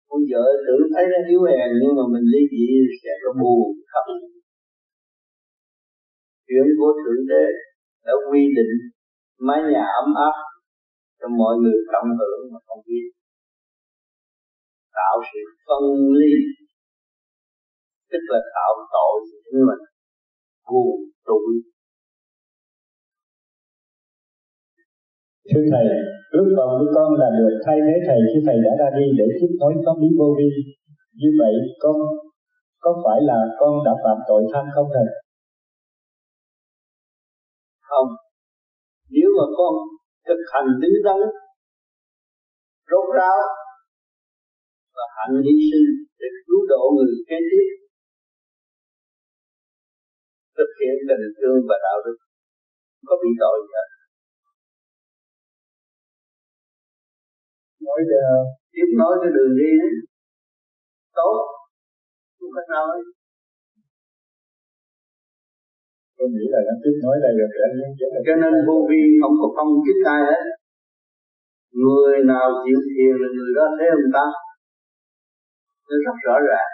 con 0.08 0.20
vợ 0.30 0.44
tưởng 0.64 0.84
thấy 0.92 1.04
nó 1.12 1.18
yếu 1.30 1.42
hèn, 1.50 1.68
nhưng 1.80 1.92
mà 1.98 2.04
mình 2.12 2.26
ly 2.32 2.42
dị 2.52 2.66
sẽ 3.02 3.12
có 3.22 3.30
buồn, 3.40 3.66
khóc. 3.92 4.06
Chuyện 6.48 6.66
của 6.78 6.92
thượng 7.00 7.22
đế 7.30 7.44
đã 8.06 8.12
quy 8.26 8.42
định 8.58 8.74
mái 9.46 9.60
nhà 9.72 9.84
ấm 10.00 10.08
áp 10.28 10.36
cho 11.18 11.26
mọi 11.40 11.54
người 11.62 11.78
cộng 11.92 12.10
hưởng 12.18 12.40
mà 12.52 12.58
không 12.66 12.82
biết. 12.88 13.06
Tạo 14.98 15.16
sự 15.28 15.40
phân 15.66 15.84
ly, 16.18 16.32
tức 18.10 18.22
là 18.32 18.40
tạo 18.54 18.72
tội 18.94 19.16
cho 19.28 19.36
chính 19.44 19.60
mình, 19.68 19.82
buồn 20.70 20.96
tủi 21.26 21.52
Thưa 25.50 25.64
Thầy, 25.72 25.86
ước 26.38 26.48
vọng 26.56 26.72
của 26.78 26.90
con 26.96 27.08
là 27.20 27.28
được 27.38 27.54
thay 27.64 27.78
thế 27.86 27.94
Thầy 28.06 28.18
khi 28.30 28.40
Thầy 28.46 28.58
đã 28.66 28.72
ra 28.80 28.88
đi 28.98 29.06
để 29.18 29.26
tiếp 29.38 29.50
nối 29.60 29.72
pháp 29.84 29.96
lý 30.02 30.08
vô 30.18 30.28
vi. 30.38 30.48
Như 31.20 31.30
vậy 31.40 31.54
con 31.82 31.96
có 32.84 32.90
phải 33.04 33.18
là 33.30 33.38
con 33.60 33.72
đã 33.86 33.92
phạm 34.04 34.18
tội 34.28 34.42
tham 34.52 34.64
không 34.74 34.88
Thầy? 34.94 35.08
Không. 37.88 38.08
Nếu 39.14 39.28
mà 39.38 39.46
con 39.58 39.74
thực 40.28 40.40
hành 40.52 40.68
đứng 40.82 40.98
đắn, 41.06 41.20
rốt 42.90 43.06
ráo 43.16 43.38
và 44.96 45.06
hạnh 45.16 45.36
hy 45.44 45.54
sinh 45.70 45.88
để 46.20 46.28
cứu 46.46 46.60
độ 46.72 46.82
người 46.96 47.14
kế 47.28 47.38
tiếp 47.50 47.68
thực 50.58 50.70
hiện 50.80 50.96
tình 51.08 51.24
thương 51.36 51.58
và 51.68 51.76
đạo 51.86 51.98
đức 52.06 52.16
có 53.08 53.14
bị 53.22 53.30
tội 53.42 53.56
gì 53.64 53.72
hết 53.76 53.95
nói 57.86 58.00
tiếp 58.72 58.88
nói 59.00 59.12
cái 59.20 59.30
đường 59.36 59.52
đi 59.60 59.70
đấy. 59.80 59.92
Tốt. 61.18 61.38
Không 62.38 62.50
có 62.54 62.62
nói. 62.74 62.96
Tôi 66.16 66.28
nghĩ 66.34 66.46
là 66.54 66.60
nó 66.68 66.74
tiếp 66.82 66.96
nói 67.04 67.16
đây 67.24 67.32
là 67.38 67.46
anh 67.66 67.76
cho 68.26 68.34
nên 68.42 68.52
vô 68.68 68.76
vi 68.88 69.02
không 69.22 69.36
có 69.40 69.48
phong 69.56 69.70
chức 69.84 69.98
ai 70.14 70.22
hết 70.30 70.42
người 71.84 72.24
nào 72.24 72.48
chịu 72.64 72.78
thiền 72.90 73.14
là 73.22 73.28
người 73.36 73.52
đó 73.56 73.64
thế 73.78 73.86
ông 73.96 74.10
ta. 74.14 74.26
Nó 75.88 75.96
rất 76.04 76.16
rõ 76.26 76.36
ràng. 76.48 76.70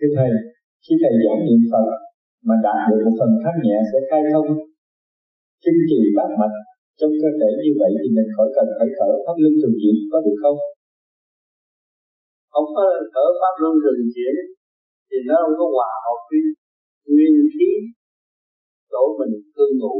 Thưa 0.00 0.08
thầy 0.16 0.53
khi 0.84 0.94
thầy 1.02 1.14
giảng 1.24 1.40
niệm 1.46 1.60
phật 1.70 1.86
mà 2.46 2.54
đạt 2.66 2.80
được 2.88 3.00
một 3.04 3.14
phần 3.18 3.30
thanh 3.42 3.58
nhẹ 3.64 3.78
sẽ 3.90 3.98
khai 4.08 4.22
thông 4.32 4.48
kinh 5.64 5.80
trì 5.88 6.00
bát 6.16 6.30
mạch. 6.40 6.56
Trong 6.98 7.12
cơ 7.20 7.28
thể 7.38 7.50
như 7.64 7.72
vậy 7.80 7.92
thì 8.00 8.08
mình 8.16 8.28
khỏi 8.34 8.48
cần 8.56 8.66
phải 8.78 8.88
thở 8.96 9.10
pháp 9.24 9.36
luân 9.42 9.54
thường 9.60 9.76
chuyển, 9.80 9.96
có 10.10 10.18
được 10.24 10.36
không? 10.42 10.58
Không 12.52 12.68
có 12.76 12.84
thở 13.14 13.26
pháp 13.40 13.54
luân 13.62 13.74
thường 13.82 14.02
chuyển 14.14 14.34
thì 15.08 15.16
nó 15.28 15.34
không 15.42 15.56
có 15.60 15.66
hòa 15.76 15.92
hợp 16.04 16.18
với 16.28 16.42
nguyên 17.12 17.34
khí 17.54 17.70
chỗ 18.90 19.02
mình 19.18 19.34
cư 19.54 19.66
ngụ. 19.78 19.94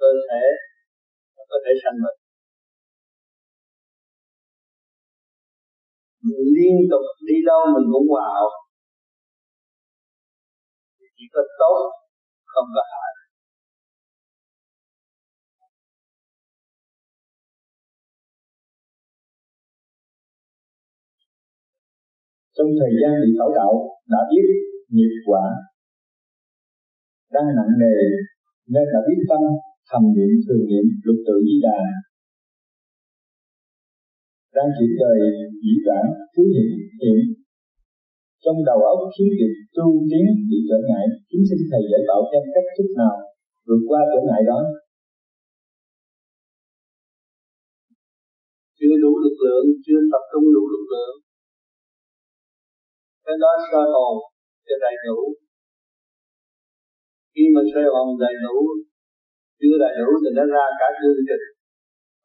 Cơ 0.00 0.10
thể 0.26 0.44
có 1.50 1.56
thể 1.64 1.72
sanh 1.82 1.98
bệnh. 2.04 2.18
Mình 6.26 6.46
liên 6.56 6.76
tục 6.90 7.04
đi 7.28 7.36
đâu 7.48 7.60
mình 7.74 7.86
cũng 7.92 8.06
hòa 8.12 8.26
hợp 8.38 8.61
chỉ 11.22 11.28
có 11.34 11.42
tốt, 11.58 11.78
không 12.52 12.68
có 12.74 12.82
hại. 12.92 13.12
Trong 22.56 22.70
thời 22.78 22.92
gian 23.00 23.12
bị 23.22 23.30
khẩu 23.38 23.50
đạo 23.58 23.72
đã 24.12 24.18
biết 24.30 24.46
nghiệp 24.94 25.14
quả 25.26 25.44
đang 27.34 27.48
nặng 27.56 27.72
nề, 27.82 27.96
nên 28.72 28.84
đã 28.92 29.00
biết 29.08 29.20
tâm, 29.30 29.42
thầm 29.90 30.02
niệm 30.16 30.32
thường 30.44 30.64
niệm 30.70 30.86
lục 31.04 31.18
tự 31.26 31.36
di 31.46 31.56
đà. 31.66 31.80
Đang 34.56 34.68
chuyển 34.76 34.92
đời 35.02 35.18
dĩ 35.62 35.72
vãng 35.86 36.08
thứ 36.36 36.42
hiện 36.54 36.70
hiện 37.02 37.41
trong 38.44 38.58
đầu 38.68 38.80
óc 38.92 38.98
khiến 39.14 39.28
việc 39.38 39.52
tu 39.76 39.86
tiến 40.10 40.26
bị 40.50 40.58
trở 40.68 40.78
ngại, 40.86 41.04
chúng 41.30 41.44
xin 41.48 41.58
thầy 41.70 41.82
dạy 41.90 42.02
bảo 42.08 42.20
cho 42.30 42.38
cách 42.54 42.68
thức 42.76 42.88
nào 43.00 43.16
vượt 43.66 43.82
qua 43.88 44.00
trở 44.10 44.20
ngại 44.28 44.42
đó. 44.50 44.60
Chưa 48.78 48.94
đủ 49.02 49.12
lực 49.24 49.36
lượng, 49.44 49.66
chưa 49.84 50.00
tập 50.12 50.22
trung 50.30 50.46
đủ 50.56 50.62
lực 50.74 50.86
lượng. 50.92 51.16
Cái 53.24 53.36
đó 53.42 53.52
soi 53.68 53.86
hồn 53.94 54.14
cho 54.66 54.74
đầy 54.84 54.96
đủ 55.06 55.18
khi 57.34 57.44
mà 57.54 57.60
soi 57.72 57.86
hồn 57.92 58.06
đầy 58.24 58.34
đủ 58.44 58.56
chưa 59.60 59.76
đầy 59.84 59.94
đủ 60.00 60.10
thì 60.22 60.30
nó 60.38 60.44
ra 60.54 60.64
cả 60.80 60.88
chương 60.98 61.20
trình. 61.28 61.44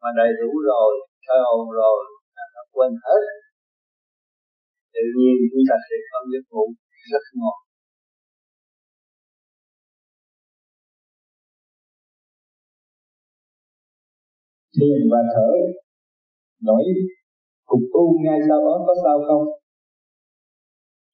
Mà 0.01 0.09
đầy 0.19 0.29
đủ 0.39 0.49
rồi 0.69 0.91
soi 1.25 1.39
hồn 1.47 1.63
rồi, 1.79 1.99
là 2.35 2.45
nó 2.55 2.61
quên 2.73 2.91
hết 3.05 3.23
tự 4.97 5.05
nhiên 5.17 5.35
chúng 5.51 5.65
ta 5.69 5.75
sẽ 5.87 5.95
có 6.09 6.17
giấc 6.31 6.45
ngủ 6.51 6.65
rất 7.11 7.25
ngon. 7.37 7.57
Thiền 14.75 15.01
và 15.11 15.21
thở, 15.33 15.49
nổi 16.67 16.83
cục 17.69 17.83
u 17.91 18.05
ngay 18.23 18.39
sau 18.47 18.59
đó 18.67 18.75
có 18.87 18.93
sao 19.03 19.17
không? 19.27 19.45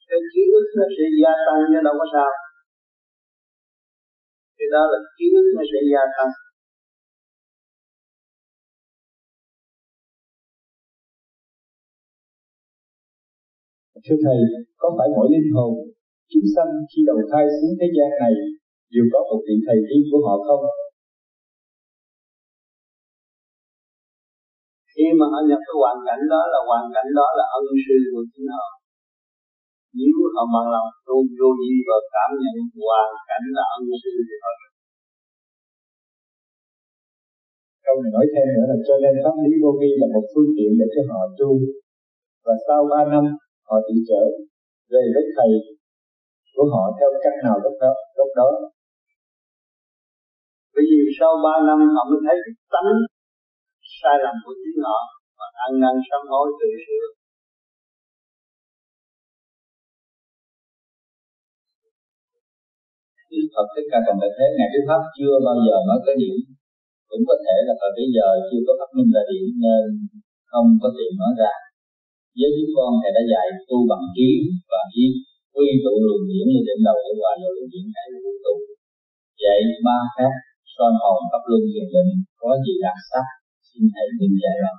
Cái 0.09 0.19
ký 0.31 0.41
ức 0.59 0.67
nó 0.77 0.85
sẽ 0.95 1.05
gia 1.21 1.33
tăng 1.45 1.61
nhưng 1.71 1.83
đâu 1.87 1.95
có 1.99 2.05
sao. 2.13 2.31
Thì 4.57 4.65
đó 4.73 4.83
là 4.91 4.99
ký 5.17 5.25
ức 5.39 5.47
nó 5.57 5.63
sẽ 5.71 5.79
gia 5.91 6.03
tăng. 6.15 6.31
Thưa 14.05 14.19
Thầy, 14.25 14.39
có 14.81 14.87
phải 14.97 15.07
mỗi 15.15 15.27
linh 15.33 15.49
hồn 15.55 15.71
chúng 16.31 16.47
sanh 16.55 16.71
khi 16.89 16.99
đầu 17.09 17.19
thai 17.29 17.43
xuống 17.55 17.73
thế 17.79 17.87
gian 17.95 18.09
này 18.23 18.33
đều 18.93 19.05
có 19.13 19.19
một 19.29 19.39
vị 19.47 19.55
thầy 19.65 19.77
riêng 19.87 20.05
của 20.11 20.21
họ 20.25 20.35
không? 20.47 20.63
Khi 24.91 25.05
mà 25.19 25.25
họ 25.31 25.39
nhập 25.49 25.61
cái 25.65 25.75
hoàn 25.81 25.97
cảnh 26.07 26.21
đó 26.33 26.41
là 26.53 26.59
hoàn 26.69 26.85
cảnh 26.95 27.09
đó 27.19 27.27
là 27.37 27.45
ân 27.57 27.65
sư 27.85 27.97
của 28.11 28.23
chính 28.31 28.47
họ. 28.55 28.67
Nếu 29.97 30.11
họ 30.35 30.43
bằng 30.53 30.67
lòng 30.73 30.89
tu 31.07 31.17
vô 31.37 31.49
vi 31.59 31.71
và 31.87 31.97
cảm 32.13 32.29
nhận 32.41 32.57
hoàn 32.85 33.09
cảnh 33.29 33.45
là 33.57 33.63
ân 33.77 33.83
sư 34.01 34.13
thì 34.27 34.35
họ 34.43 34.51
Câu 37.85 37.95
này 38.01 38.11
nói 38.15 38.25
thêm 38.31 38.47
nữa 38.55 38.65
là 38.71 38.77
cho 38.87 38.95
nên 39.03 39.13
pháp 39.23 39.35
lý 39.43 39.51
vô 39.63 39.71
vi 39.79 39.89
là 40.01 40.07
một 40.15 40.25
phương 40.31 40.49
tiện 40.55 40.71
để 40.79 40.87
cho 40.93 41.01
họ 41.11 41.21
tu 41.39 41.49
và 42.45 42.53
sau 42.67 42.81
ba 42.91 43.01
năm 43.13 43.25
họ 43.67 43.75
tự 43.85 43.95
trở 44.09 44.23
về 44.91 45.03
với 45.13 45.25
thầy 45.35 45.51
của 46.55 46.65
họ 46.73 46.83
theo 46.97 47.09
cách 47.23 47.37
nào 47.45 47.55
lúc 47.63 47.75
đó 47.81 47.91
lúc 48.17 48.29
đó? 48.39 48.49
Bởi 50.73 50.83
vì 50.89 50.99
sau 51.19 51.31
ba 51.43 51.53
năm 51.67 51.79
họ 51.95 52.01
mới 52.09 52.19
thấy 52.25 52.37
cái 52.43 52.53
tánh 52.73 52.91
sai 53.99 54.15
lầm 54.23 54.35
của 54.43 54.55
chính 54.61 54.79
họ 54.87 54.99
và 55.37 55.47
ăn 55.65 55.71
năn 55.83 55.95
sám 56.07 56.21
hối 56.31 56.47
tự 56.59 56.69
sửa 56.85 57.05
Đức 63.33 63.47
Phật 63.55 63.67
Thích 63.73 63.87
Ca 63.91 63.99
cần 64.05 64.15
Tại 64.21 64.31
Thế, 64.35 64.45
Ngài 64.57 64.69
Đức 64.73 64.83
Pháp 64.89 65.01
chưa 65.17 65.33
bao 65.45 65.55
giờ 65.65 65.75
nói 65.89 65.99
tới 66.05 66.15
điểm. 66.21 66.37
Cũng 67.09 67.23
có 67.29 67.35
thể 67.43 67.55
là 67.67 67.73
thời 67.79 67.91
bây 67.97 68.07
giờ 68.15 68.27
chưa 68.47 68.61
có 68.67 68.73
phát 68.79 68.89
minh 68.97 69.09
ra 69.15 69.23
điểm, 69.31 69.45
nên 69.63 69.83
không 70.51 70.67
có 70.81 70.87
tiện 70.97 71.11
nói 71.21 71.33
ra 71.41 71.53
với 72.39 72.49
chúng 72.55 72.71
con 72.75 72.91
thầy 73.01 73.11
đã 73.15 73.21
dạy 73.31 73.47
tu 73.69 73.77
bằng 73.91 74.05
trí 74.15 74.29
và 74.71 74.81
ý 75.03 75.05
quy 75.55 75.67
tụ 75.83 75.93
luồng 76.05 76.23
điển 76.29 76.45
lên 76.53 76.63
đỉnh 76.67 76.81
đầu 76.87 76.97
của 77.03 77.15
hòa 77.19 77.31
luồng 77.41 77.69
điển 77.71 77.85
này 77.95 78.07
vũ 78.23 78.31
trụ 78.43 78.55
dạy 79.41 79.59
ba 79.87 79.97
khác 80.15 80.33
soi 80.73 80.91
hồn 81.01 81.19
pháp 81.31 81.43
luân 81.49 81.61
thiền 81.71 81.87
định, 81.93 82.11
có 82.41 82.49
gì 82.65 82.73
đặc 82.85 82.97
sắc, 83.09 83.27
xin 83.67 83.83
thầy 83.93 84.05
đừng 84.19 84.35
dạy 84.43 84.55
rõ 84.63 84.75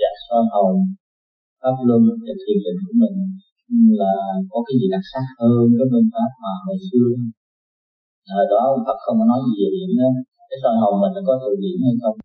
dạ 0.00 0.12
soi 0.26 0.42
hồn 0.52 0.74
pháp 1.60 1.76
luân 1.86 2.02
và 2.26 2.34
thiền 2.42 2.58
định 2.64 2.78
của 2.84 2.94
mình 3.02 3.16
là 4.00 4.14
có 4.50 4.58
cái 4.66 4.74
gì 4.80 4.86
đặc 4.94 5.04
sắc 5.12 5.26
hơn 5.40 5.64
cái 5.76 5.86
phương 5.90 6.08
pháp 6.12 6.30
mà 6.42 6.52
hồi 6.64 6.78
xưa? 6.88 7.10
Thời 8.30 8.44
đó 8.52 8.62
Phật 8.86 8.98
không 9.04 9.16
có 9.20 9.24
nói 9.30 9.40
gì 9.46 9.54
về 9.60 9.68
điểm 9.74 9.90
đó. 10.00 10.10
Cái 10.48 10.58
soi 10.62 10.74
hồn 10.82 10.94
mình 11.02 11.12
nó 11.16 11.20
có 11.28 11.34
tự 11.42 11.50
điểm 11.64 11.78
hay 11.86 11.94
không? 12.02 12.16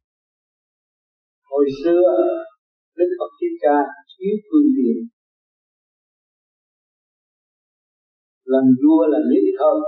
Hồi 1.52 1.66
xưa, 1.84 2.04
Đức 2.98 3.10
Phật 3.20 3.32
Thích 3.40 3.56
Ca 3.64 3.78
thiếu 4.12 4.36
phương 4.48 4.70
tiện. 4.76 4.98
Làm 8.54 8.66
vua 8.82 9.02
là 9.14 9.20
lý 9.32 9.42
thôi 9.60 9.80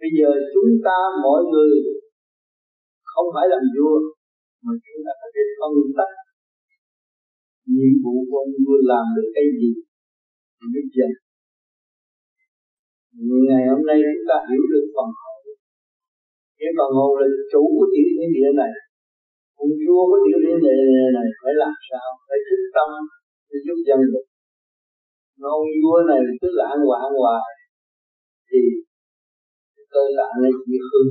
bây 0.00 0.10
giờ 0.18 0.30
chúng 0.52 0.70
ta 0.86 0.98
mọi 1.24 1.40
người 1.52 1.72
không 3.12 3.28
phải 3.34 3.46
làm 3.52 3.64
vua, 3.74 3.96
mà 4.64 4.72
chúng 4.84 5.00
ta 5.06 5.12
phải 5.20 5.30
phân 5.58 5.72
tích 5.96 6.14
nhiệm 7.74 7.94
vụ 8.02 8.14
của 8.28 8.38
ông 8.44 8.54
vua 8.64 8.78
làm 8.92 9.04
được 9.16 9.28
cái 9.36 9.46
gì 9.58 9.70
thì 10.56 10.66
biết 10.74 10.86
dần 10.96 11.12
ngày 13.48 13.64
hôm 13.70 13.82
nay 13.88 13.98
chúng 14.04 14.26
ta 14.30 14.36
hiểu 14.48 14.64
được 14.72 14.86
phần 14.94 15.08
hồn 15.18 15.38
cái 16.58 16.70
phần 16.78 16.90
hồn 16.98 17.10
là 17.20 17.26
chủ 17.52 17.62
của 17.76 17.86
tiểu 17.92 18.08
thiên 18.16 18.30
địa 18.36 18.50
này 18.62 18.72
ông 19.62 19.72
chúa 19.82 20.02
có 20.10 20.16
điều 20.24 20.38
thiên 20.44 20.58
này 20.66 20.76
này 21.16 21.28
phải 21.40 21.54
làm 21.62 21.74
sao? 21.88 22.08
Phải 22.26 22.38
thức 22.46 22.60
tâm 22.76 22.90
để 23.48 23.56
giúp 23.66 23.78
dân 23.88 24.00
được. 24.12 24.26
Mà 25.40 25.48
ông 25.58 25.66
vua 25.82 25.98
này 26.10 26.20
cứ 26.40 26.48
lãng 26.60 26.80
hoạn 26.86 27.06
hoài, 27.20 27.50
thì 28.48 28.60
cơ 29.92 30.02
tạng 30.18 30.36
này 30.42 30.52
chỉ 30.66 30.76
hư 30.88 31.02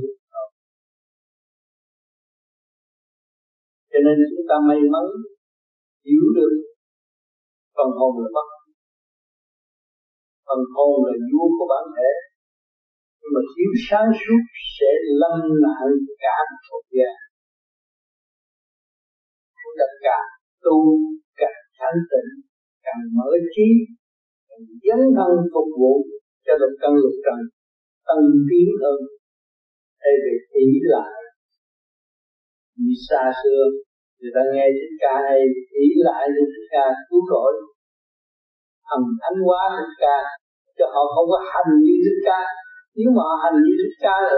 cho 3.96 3.98
nên 4.06 4.16
chúng 4.30 4.46
ta 4.50 4.56
may 4.68 4.80
mắn, 4.94 5.06
hiểu 6.06 6.24
được 6.36 6.54
phần 7.76 7.90
hồn 7.98 8.12
là 8.22 8.28
bất 8.36 8.48
phần 10.46 10.60
hồn 10.74 10.92
là 11.06 11.14
vua 11.30 11.48
của 11.56 11.66
bản 11.72 11.84
thể. 11.96 12.10
Nhưng 13.20 13.32
mà 13.34 13.42
thiếu 13.52 13.70
sáng 13.86 14.08
suốt 14.20 14.42
sẽ 14.76 14.90
lâm 15.20 15.36
nạn 15.64 15.86
cả 16.22 16.36
một 16.68 16.84
gia 16.96 17.12
là 19.78 19.88
càng 20.04 20.28
tu 20.64 20.76
càng 21.40 21.60
thanh 21.78 21.98
tịnh, 22.10 22.30
càng 22.84 23.02
mở 23.16 23.30
trí, 23.54 23.68
càng 24.48 24.64
dấn 24.84 25.00
thân 25.16 25.32
phục 25.52 25.68
vụ 25.80 25.94
cho 26.44 26.52
lục 26.60 26.74
căn 26.80 26.92
lục 27.02 27.16
trần 27.24 27.38
tăng 28.06 28.24
tiến 28.48 28.68
hơn. 28.82 28.98
Thay 30.00 30.14
vì 30.22 30.34
ý 30.64 30.68
lại 30.94 31.16
như 32.82 32.94
xa 33.08 33.22
xưa, 33.40 33.62
người 34.18 34.32
ta 34.34 34.42
nghe 34.52 34.66
thích 34.76 34.94
ca 35.02 35.14
hay 35.26 35.40
ý 35.84 35.86
lại 36.06 36.24
lên 36.34 36.46
thích 36.54 36.68
ca 36.74 36.84
cứu 37.08 37.20
rỗi 37.30 37.52
thần 38.88 39.02
thánh 39.20 39.38
hóa 39.46 39.62
thích 39.76 39.94
ca, 40.02 40.18
cho 40.78 40.86
họ 40.94 41.02
không 41.14 41.28
có 41.32 41.38
hành 41.52 41.72
như 41.86 41.96
thích 42.04 42.20
ca. 42.28 42.40
Nếu 42.96 43.08
mà 43.16 43.22
họ 43.28 43.34
hành 43.44 43.56
như 43.64 43.72
thích 43.80 43.96
ca 44.04 44.14
là 44.26 44.34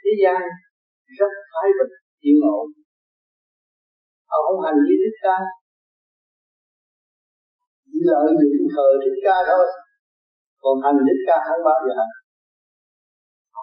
thế 0.00 0.10
gian 0.22 0.40
rất 1.18 1.32
thái 1.50 1.68
bình 1.78 1.92
yên 2.26 2.38
ổn 2.58 2.66
họ 4.30 4.38
không 4.46 4.60
hành 4.64 4.78
như 4.86 4.94
đức 5.02 5.14
ca. 5.24 5.36
Chỉ 7.86 7.98
lợi 8.08 8.26
dụng 8.40 8.68
thờ 8.74 8.86
đức 9.02 9.14
ca 9.24 9.36
thôi. 9.48 9.66
Còn 10.62 10.76
hành 10.84 10.98
đức 11.08 11.18
ca 11.26 11.36
không 11.48 11.62
bao 11.68 11.78
giờ. 11.84 11.92
Hành 12.00 12.14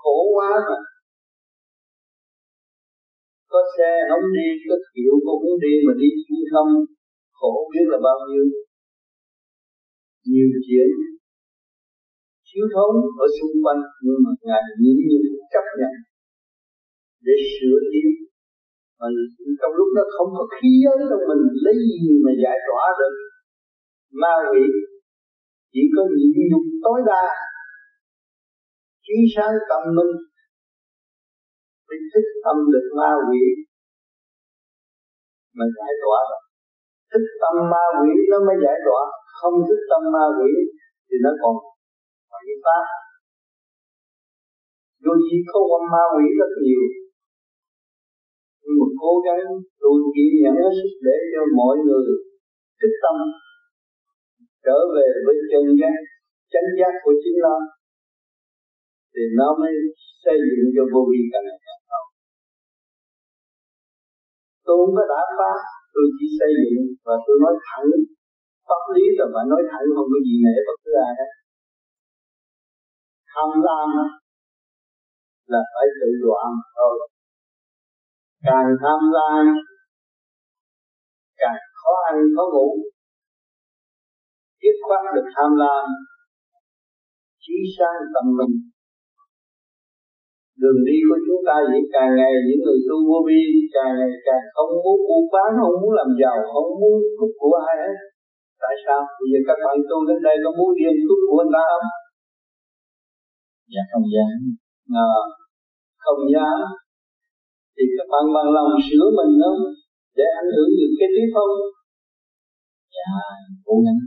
khổ 0.06 0.18
quá 0.36 0.50
mà. 0.68 0.78
Có 3.52 3.60
xe 3.76 3.92
không 4.10 4.26
đi, 4.38 4.48
có 4.70 4.76
kiểu 4.94 5.14
cũng 5.26 5.60
đi 5.66 5.74
mà 5.86 5.94
đi 6.02 6.10
chuyến 6.26 6.44
không. 6.54 6.72
Khổ 7.40 7.54
biết 7.72 7.86
là 7.92 7.98
bao 8.08 8.18
nhiêu. 8.30 8.46
Nhiều 10.32 10.50
chuyện. 10.66 10.88
Thiếu 12.48 12.66
thốn 12.74 12.94
ở 13.24 13.28
xung 13.38 13.56
quanh, 13.64 13.82
nhưng 14.04 14.20
mà 14.24 14.32
ngài 14.48 14.64
nhịn 14.82 14.98
nhục 15.10 15.26
chấp 15.54 15.66
nhận. 15.80 15.94
Để 17.26 17.36
sửa 17.54 17.78
tiến 17.92 18.10
mà 19.00 19.08
trong 19.60 19.74
lúc 19.80 19.90
đó 19.98 20.04
không 20.16 20.30
có 20.38 20.44
khí 20.56 20.70
giới 20.84 20.98
trong 21.10 21.24
mình 21.30 21.44
lấy 21.66 21.78
gì 21.90 22.10
mà 22.26 22.32
giải 22.44 22.58
tỏa 22.68 22.84
được. 23.00 23.16
Ma 24.22 24.34
quỷ 24.50 24.64
chỉ 25.74 25.82
có 25.96 26.02
nhịn 26.18 26.36
nhục 26.50 26.66
tối 26.84 27.00
đa. 27.10 27.26
Trí 29.06 29.18
sáng 29.36 29.56
tâm 29.70 29.82
minh, 29.98 30.14
mới 31.88 32.00
thích 32.12 32.30
tâm 32.44 32.58
được 32.74 32.88
ma 33.00 33.12
quỷ 33.28 33.44
mà 35.58 35.66
giải 35.78 35.94
tỏa. 36.04 36.22
Thích 37.12 37.28
tâm 37.42 37.56
ma 37.72 37.84
quỷ 38.00 38.12
nó 38.32 38.38
mới 38.48 38.58
giải 38.66 38.78
tỏa. 38.86 39.02
Không 39.40 39.56
thích 39.68 39.84
tâm 39.90 40.02
ma 40.16 40.26
quỷ 40.38 40.52
thì 41.08 41.16
nó 41.26 41.32
còn 41.42 41.56
quậy 42.32 42.50
phá. 42.66 42.80
Dù 45.04 45.12
gì 45.26 45.38
không 45.50 45.66
có 45.72 45.78
ma 45.94 46.04
quỷ 46.16 46.26
rất 46.40 46.52
nhiều 46.66 47.05
nhưng 48.66 48.78
mà 48.82 48.88
cố 49.02 49.12
gắng 49.26 49.44
tôi 49.82 49.96
kiên 50.14 50.32
nhẫn 50.44 50.58
sức 50.78 50.92
để 51.08 51.18
cho 51.32 51.42
mọi 51.60 51.76
người 51.86 52.06
thích 52.80 52.96
tâm 53.04 53.18
trở 54.66 54.78
về 54.96 55.08
với 55.26 55.36
chân 55.52 55.66
giác, 55.80 56.00
chánh 56.54 56.70
giác 56.78 56.94
của 57.04 57.14
chính 57.22 57.38
nó 57.46 57.58
thì 59.14 59.24
nó 59.40 59.48
mới 59.60 59.74
xây 60.24 60.38
dựng 60.48 60.68
cho 60.76 60.84
vô 60.92 61.02
vi 61.10 61.22
càng 61.32 61.46
ngày 61.48 61.60
càng 61.66 61.82
tốt 61.90 62.06
tôi 64.66 64.76
không 64.80 64.94
có 64.98 65.04
đã 65.14 65.22
phá 65.38 65.54
tôi 65.96 66.06
chỉ 66.18 66.28
xây 66.40 66.52
dựng 66.62 66.86
và 67.06 67.16
tôi 67.26 67.36
nói 67.44 67.56
thẳng. 67.68 67.88
Pháp 68.68 68.84
lý 68.96 69.06
rồi 69.18 69.30
mà 69.36 69.42
nói 69.52 69.62
thẳng, 69.72 69.86
không 69.96 70.10
có 70.14 70.20
gì 70.28 70.36
nể 70.46 70.56
bất 70.68 70.78
cứ 70.84 70.92
ai 71.08 71.14
hết. 71.20 71.32
Tham 73.32 73.50
lam 73.68 73.90
là 75.52 75.62
phải 75.74 75.88
tự 76.00 76.10
đoạn 76.24 76.50
thôi 76.78 76.96
càng 78.48 78.70
tham 78.82 79.00
lam 79.16 79.46
càng 81.42 81.60
khó 81.80 81.94
ăn 82.10 82.16
khó 82.36 82.44
ngủ. 82.54 82.70
Dứt 84.62 84.78
khoát 84.88 85.04
được 85.16 85.28
tham 85.36 85.50
lam 85.62 85.86
trí 87.44 87.58
sáng 87.78 88.00
tâm 88.14 88.26
mình. 88.38 88.54
Đường 90.62 90.80
đi 90.88 90.98
của 91.08 91.20
chúng 91.26 91.42
ta 91.48 91.56
vậy 91.70 91.82
càng 91.94 92.12
ngày 92.18 92.34
những 92.48 92.62
người 92.66 92.80
tu 92.88 92.98
vô 93.08 93.20
vi 93.28 93.42
càng 93.76 93.92
ngày 94.00 94.14
càng 94.28 94.44
không 94.56 94.72
muốn 94.84 94.98
buôn 95.08 95.24
bán 95.34 95.50
không 95.60 95.76
muốn 95.82 95.92
làm 96.00 96.10
giàu 96.22 96.38
không 96.52 96.70
muốn 96.82 96.96
cướp 97.18 97.32
của 97.40 97.54
ai 97.70 97.76
hết. 97.84 97.98
Tại 98.64 98.76
sao? 98.84 99.02
Bây 99.20 99.28
giờ 99.32 99.40
các 99.48 99.58
bạn 99.64 99.76
tu 99.90 99.98
đến 100.08 100.20
đây 100.28 100.36
có 100.44 100.50
muốn 100.58 100.70
điên 100.78 100.96
cướp 101.08 101.20
của 101.28 101.36
người 101.38 101.52
ta 101.56 101.64
không? 101.72 101.88
Dạ 103.74 103.84
không 103.92 104.06
dám. 104.14 104.38
À, 105.06 105.12
không 106.04 106.22
dám 106.34 106.85
thì 107.76 107.84
các 107.96 108.08
bạn 108.12 108.26
bằng 108.36 108.50
lòng 108.56 108.70
sửa 108.88 109.06
mình 109.18 109.32
không 109.42 109.60
để 110.18 110.28
ảnh 110.42 110.50
hưởng 110.56 110.72
được 110.80 110.92
cái 111.00 111.10
tiếp 111.16 111.28
không 111.36 111.54
dạ 112.96 113.12
cố 113.68 113.76
gắng. 113.86 114.02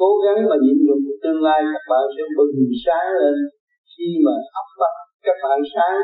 Cố 0.00 0.10
gắng 0.24 0.38
mà 0.48 0.56
nhịn 0.64 0.78
nhục 0.86 1.00
tương 1.22 1.40
lai 1.46 1.60
các 1.72 1.84
bạn 1.90 2.04
sẽ 2.14 2.22
bừng 2.36 2.54
sáng 2.84 3.08
lên. 3.20 3.36
Khi 3.92 4.08
mà 4.24 4.34
ấp 4.60 4.68
bắt 4.80 4.94
các 5.26 5.36
bạn 5.44 5.58
sáng 5.72 5.98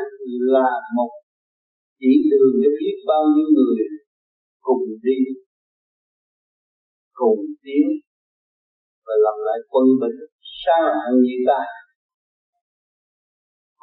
là 0.53 0.69
một 0.97 1.11
chỉ 1.99 2.11
đường 2.31 2.53
cho 2.61 2.69
biết 2.79 2.95
bao 3.09 3.23
nhiêu 3.33 3.47
người 3.55 3.85
cùng 4.67 4.83
đi 5.05 5.19
cùng 7.19 7.41
tiến 7.63 7.85
và 9.05 9.13
làm 9.25 9.37
lại 9.47 9.59
quân 9.71 9.85
bình 10.01 10.17
sáng 10.61 10.83
lạng 10.91 11.13
như 11.25 11.35
ta? 11.47 11.59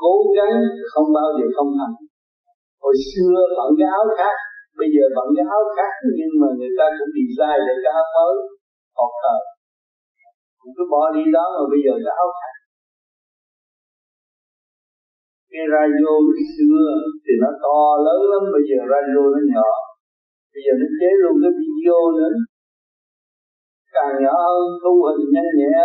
Cố 0.03 0.15
gắng 0.37 0.55
không 0.93 1.09
bao 1.17 1.29
giờ 1.37 1.47
không 1.57 1.71
thành 1.79 1.95
hồi 2.85 2.97
xưa 3.11 3.37
bận 3.59 3.69
cái 3.79 3.89
áo 3.99 4.05
khác, 4.19 4.37
bây 4.81 4.89
giờ 4.95 5.05
bận 5.17 5.29
cái 5.37 5.47
áo 5.57 5.63
khác, 5.77 5.93
nhưng 6.19 6.33
mà 6.41 6.49
người 6.59 6.73
ta 6.79 6.87
cũng 6.97 7.13
design 7.17 7.59
để 7.67 7.75
cái 7.85 7.93
áo 8.01 8.07
mới, 8.15 8.35
học 8.99 9.13
thờ 9.23 9.37
cũng 10.65 10.75
cứ 10.77 10.85
bỏ 10.93 11.03
đi 11.17 11.25
đó 11.37 11.45
mà 11.57 11.63
bây 11.73 11.81
giờ 11.85 11.93
cái 12.05 12.15
áo 12.23 12.29
khác. 12.39 12.55
Cái 15.53 15.65
radio 15.75 16.13
xưa 16.55 16.85
thì 17.25 17.35
nó 17.43 17.51
to 17.65 17.81
lớn 18.07 18.21
lắm, 18.33 18.43
bây 18.55 18.63
giờ 18.69 18.79
radio 18.93 19.23
nó 19.35 19.41
nhỏ. 19.55 19.71
Bây 20.53 20.61
giờ 20.65 20.73
nó 20.81 20.87
chế 20.99 21.11
luôn 21.23 21.35
cái 21.43 21.53
video 21.61 22.01
nữa. 22.19 22.33
Càng 23.95 24.15
nhỏ 24.25 24.37
hơn, 24.49 24.67
thu 24.83 24.95
hình 25.07 25.25
nhanh 25.35 25.51
nhẹ. 25.59 25.79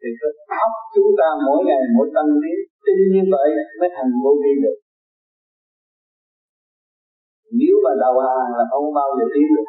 Thì 0.00 0.08
cái 0.20 0.32
óc 0.66 0.72
chúng 0.94 1.10
ta 1.18 1.28
mỗi 1.46 1.60
ngày 1.68 1.82
mỗi 1.94 2.08
tăng 2.14 2.30
tiến 2.42 2.58
tin 2.86 2.98
như 3.12 3.22
vậy 3.34 3.48
mới 3.78 3.88
thành 3.96 4.10
vô 4.22 4.32
vi 4.42 4.52
được. 4.62 4.78
Nếu 7.58 7.74
mà 7.84 7.92
đầu 8.02 8.14
hàng 8.26 8.50
là 8.58 8.64
không 8.70 8.86
bao 8.98 9.08
giờ 9.16 9.24
tiến 9.34 9.46
được. 9.56 9.68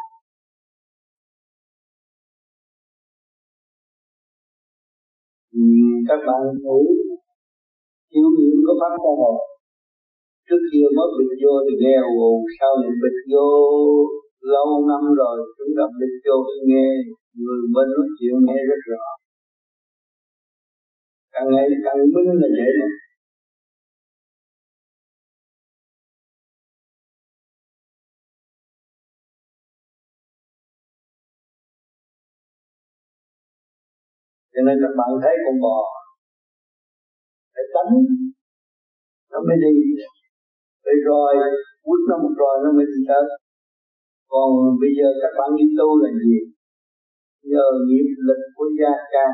Các 6.09 6.19
bạn 6.27 6.41
thử 6.63 6.77
thiếu 8.09 8.27
những 8.37 8.59
có 8.67 8.73
pháp 8.79 8.91
tâm 9.03 9.15
hồn 9.21 9.37
trước 10.47 10.61
kia 10.71 10.87
mới 10.97 11.07
bịch 11.17 11.33
vô 11.41 11.53
thì 11.65 11.73
nghe 11.83 11.95
ồ 12.19 12.29
sau 12.57 12.71
lại 12.81 12.93
bịch 13.03 13.19
vô, 13.31 13.47
lâu 14.53 14.67
năm 14.89 15.03
rồi, 15.21 15.37
chúng 15.57 15.71
ta 15.77 15.83
bịch 15.99 16.15
vô 16.25 16.37
nghe. 16.69 16.87
Người 17.41 17.61
bên 17.73 17.87
nói 17.95 18.07
chuyện 18.17 18.35
nghe 18.47 18.59
rất 18.69 18.81
rõ. 18.91 19.05
Càng 21.33 21.47
ngày 21.53 21.65
càng 21.85 21.99
minh 22.13 22.29
là 22.41 22.49
vậy. 22.57 22.71
Cho 34.57 34.61
nên 34.67 34.75
các 34.83 34.93
bạn 34.99 35.11
thấy 35.23 35.35
con 35.45 35.57
bò 35.65 35.77
phải 37.53 37.65
tánh 37.75 37.91
nó 39.31 39.39
mới 39.47 39.57
đi. 39.63 39.73
Phải 40.83 40.97
rồi 41.07 41.31
quýt 41.85 42.01
nó 42.09 42.15
một 42.23 42.33
rồi 42.41 42.55
nó 42.63 42.69
mới 42.77 42.85
đi 42.91 42.99
tới. 43.09 43.25
Còn 44.31 44.49
bây 44.81 44.91
giờ 44.97 45.07
các 45.21 45.31
bạn 45.37 45.49
đi 45.59 45.65
tu 45.77 45.89
là 46.03 46.09
gì? 46.21 46.35
Nhờ 47.51 47.65
nghiệp 47.87 48.09
lực 48.27 48.41
của 48.55 48.67
gia 48.79 48.93
ca. 49.13 49.27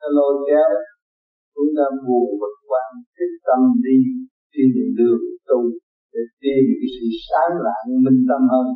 Nó 0.00 0.08
lôi 0.18 0.32
kéo 0.46 0.70
chúng 1.54 1.70
ta 1.76 1.86
buồn 2.06 2.26
vật 2.40 2.56
quan 2.68 2.90
thích 3.16 3.34
tâm 3.46 3.60
đi 3.86 3.98
trên 4.52 4.68
đường 4.98 5.22
tu 5.48 5.60
để 6.12 6.22
tìm 6.42 6.64
cái 6.78 6.88
sự 6.94 7.06
sáng 7.28 7.52
lạng, 7.66 7.88
minh 8.04 8.20
tâm 8.28 8.42
hơn 8.52 8.66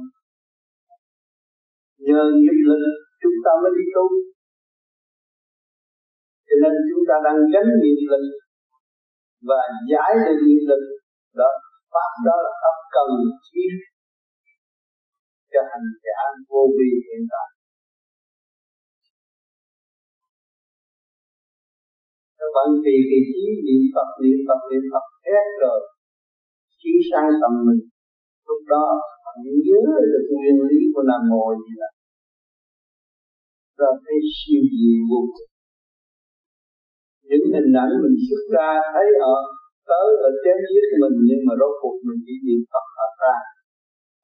nhờ 2.06 2.20
nghiệp 2.40 2.58
lực 2.68 2.82
chúng 3.22 3.36
ta 3.44 3.52
mới 3.62 3.72
đi 3.78 3.84
tu. 3.94 4.04
Cho 6.46 6.54
nên 6.62 6.72
chúng 6.88 7.02
ta 7.08 7.14
đang 7.26 7.38
gánh 7.52 7.70
nghiệp 7.82 8.00
lực 8.10 8.24
và 9.48 9.60
giải 9.90 10.10
được 10.24 10.38
nghiệp 10.46 10.62
lực. 10.70 10.82
Đó, 11.40 11.50
pháp 11.92 12.12
đó 12.26 12.36
là 12.44 12.52
pháp 12.62 12.76
cần 12.94 13.10
thiết 13.48 13.72
cho 15.52 15.60
hành 15.70 15.88
giả 16.04 16.20
vô 16.48 16.62
vi 16.76 16.90
hiện 17.06 17.22
tại. 17.32 17.48
Các 22.38 22.50
bạn 22.56 22.68
tùy 22.84 22.96
kỳ 23.08 23.18
trí 23.32 23.44
niệm 23.66 23.82
Phật 23.94 24.08
niệm 24.22 24.38
Phật 24.46 24.60
niệm 24.70 24.84
Phật 24.92 25.06
hết 25.26 25.46
rồi 25.62 25.78
trí 26.80 26.92
sang 27.10 27.28
tầm 27.42 27.52
mình 27.66 27.82
lúc 28.48 28.60
đó 28.74 28.86
nhớ 29.66 29.82
được 30.12 30.24
nguyên 30.30 30.56
lý 30.68 30.78
của 30.94 31.02
nam 31.10 31.22
mô 31.30 31.44
gì 31.62 31.72
là 31.82 31.90
rồi 33.80 33.94
thấy 34.04 34.16
siêu 34.36 34.62
diệu 34.72 35.00
vô 35.10 35.20
cùng. 35.34 35.50
Những 37.28 37.46
hình 37.54 37.72
ảnh 37.84 37.92
mình 38.02 38.16
xuất 38.26 38.42
ra 38.54 38.70
thấy 38.94 39.08
ở 39.34 39.36
tới 39.90 40.08
ở 40.28 40.30
chém 40.42 40.58
giết 40.72 40.86
mình 41.02 41.16
nhưng 41.28 41.42
mà 41.46 41.54
rốt 41.60 41.72
cuộc 41.80 41.96
mình 42.06 42.20
chỉ 42.24 42.34
niệm 42.46 42.62
Phật 42.72 42.86
ở 43.04 43.08
ra. 43.20 43.36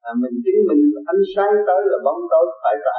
À, 0.09 0.11
mình 0.21 0.35
chính 0.43 0.59
mình 0.69 0.81
ánh 1.13 1.21
sáng 1.33 1.53
tới 1.67 1.81
là 1.91 1.97
bóng 2.05 2.21
tối 2.31 2.45
phải 2.61 2.75
ra. 2.85 2.97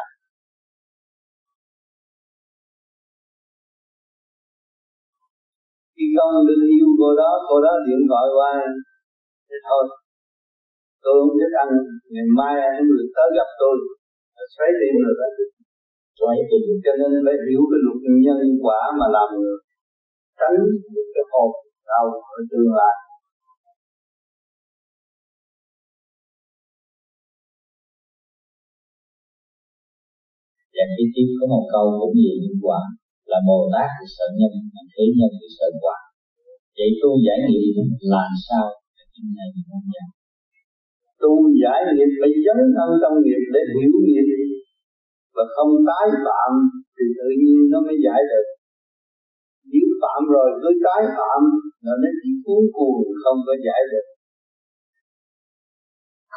Khi 5.94 6.06
con 6.16 6.46
được 6.48 6.60
yêu 6.74 6.88
cô 7.00 7.08
đó 7.20 7.30
cô 7.48 7.56
đó 7.66 7.72
điện 7.86 8.00
gọi 8.12 8.28
qua 8.36 8.52
thế 9.48 9.56
thôi 9.68 9.84
tôi 11.08 11.18
không 11.22 11.38
thích 11.40 11.54
ăn 11.64 11.70
ngày 12.12 12.28
mai 12.38 12.54
anh 12.68 12.86
được 12.98 13.08
tới 13.16 13.28
gặp 13.38 13.48
tôi 13.60 13.74
xoáy 14.54 14.70
tim 14.80 14.94
rồi 15.04 15.14
đó 15.20 15.28
xoáy 16.18 16.38
tim 16.48 16.62
cho 16.84 16.92
nên 16.98 17.10
phải 17.24 17.36
hiểu 17.46 17.62
cái 17.70 17.80
luật 17.84 17.98
nhân 18.24 18.40
quả 18.64 18.80
mà 18.98 19.06
làm 19.16 19.30
tránh 20.38 20.56
được 20.94 21.08
cái 21.14 21.24
khổ 21.30 21.44
đau 21.90 22.04
ở 22.36 22.38
tương 22.50 22.70
lai 22.78 22.94
Dạ 30.74 30.84
khi 30.94 31.04
tiếp 31.14 31.28
có 31.38 31.44
một 31.54 31.64
câu 31.74 31.84
cũng 32.00 32.14
về 32.24 32.34
nhân 32.42 32.56
quả 32.64 32.80
là 33.30 33.38
Bồ 33.48 33.58
Tát 33.72 33.88
thì 33.96 34.06
sợ 34.16 34.26
nhân, 34.38 34.52
mà 34.74 34.82
thế 34.92 35.04
nhân 35.18 35.32
thì 35.38 35.48
sợ 35.58 35.68
quả. 35.82 35.96
Vậy 36.76 36.90
tu 37.00 37.10
giải 37.24 37.38
nghiệp 37.48 37.76
là 38.12 38.24
sao? 38.46 38.64
Chúng 39.14 39.30
ta 39.36 39.44
nhìn 39.52 39.66
nhân 39.92 40.08
Tu 41.22 41.32
giải 41.62 41.80
nghiệp 41.96 42.10
phải 42.20 42.30
dấn 42.44 42.58
thân 42.76 42.90
trong 43.00 43.16
nghiệp 43.22 43.42
để 43.54 43.62
hiểu 43.74 43.94
nghiệp 44.06 44.26
và 45.34 45.44
không 45.54 45.72
tái 45.88 46.06
phạm 46.24 46.52
thì 46.94 47.04
tự 47.18 47.28
nhiên 47.40 47.58
nó 47.72 47.78
mới 47.86 47.96
giải 48.04 48.20
được. 48.30 48.46
Nếu 49.70 49.88
phạm 50.00 50.20
rồi 50.34 50.48
cứ 50.62 50.70
tái 50.86 51.02
phạm 51.16 51.40
là 51.84 51.94
nó 52.02 52.10
chỉ 52.20 52.30
cuốn 52.44 52.62
cuồng, 52.74 53.02
không 53.22 53.38
có 53.46 53.54
giải 53.66 53.80
được. 53.92 54.06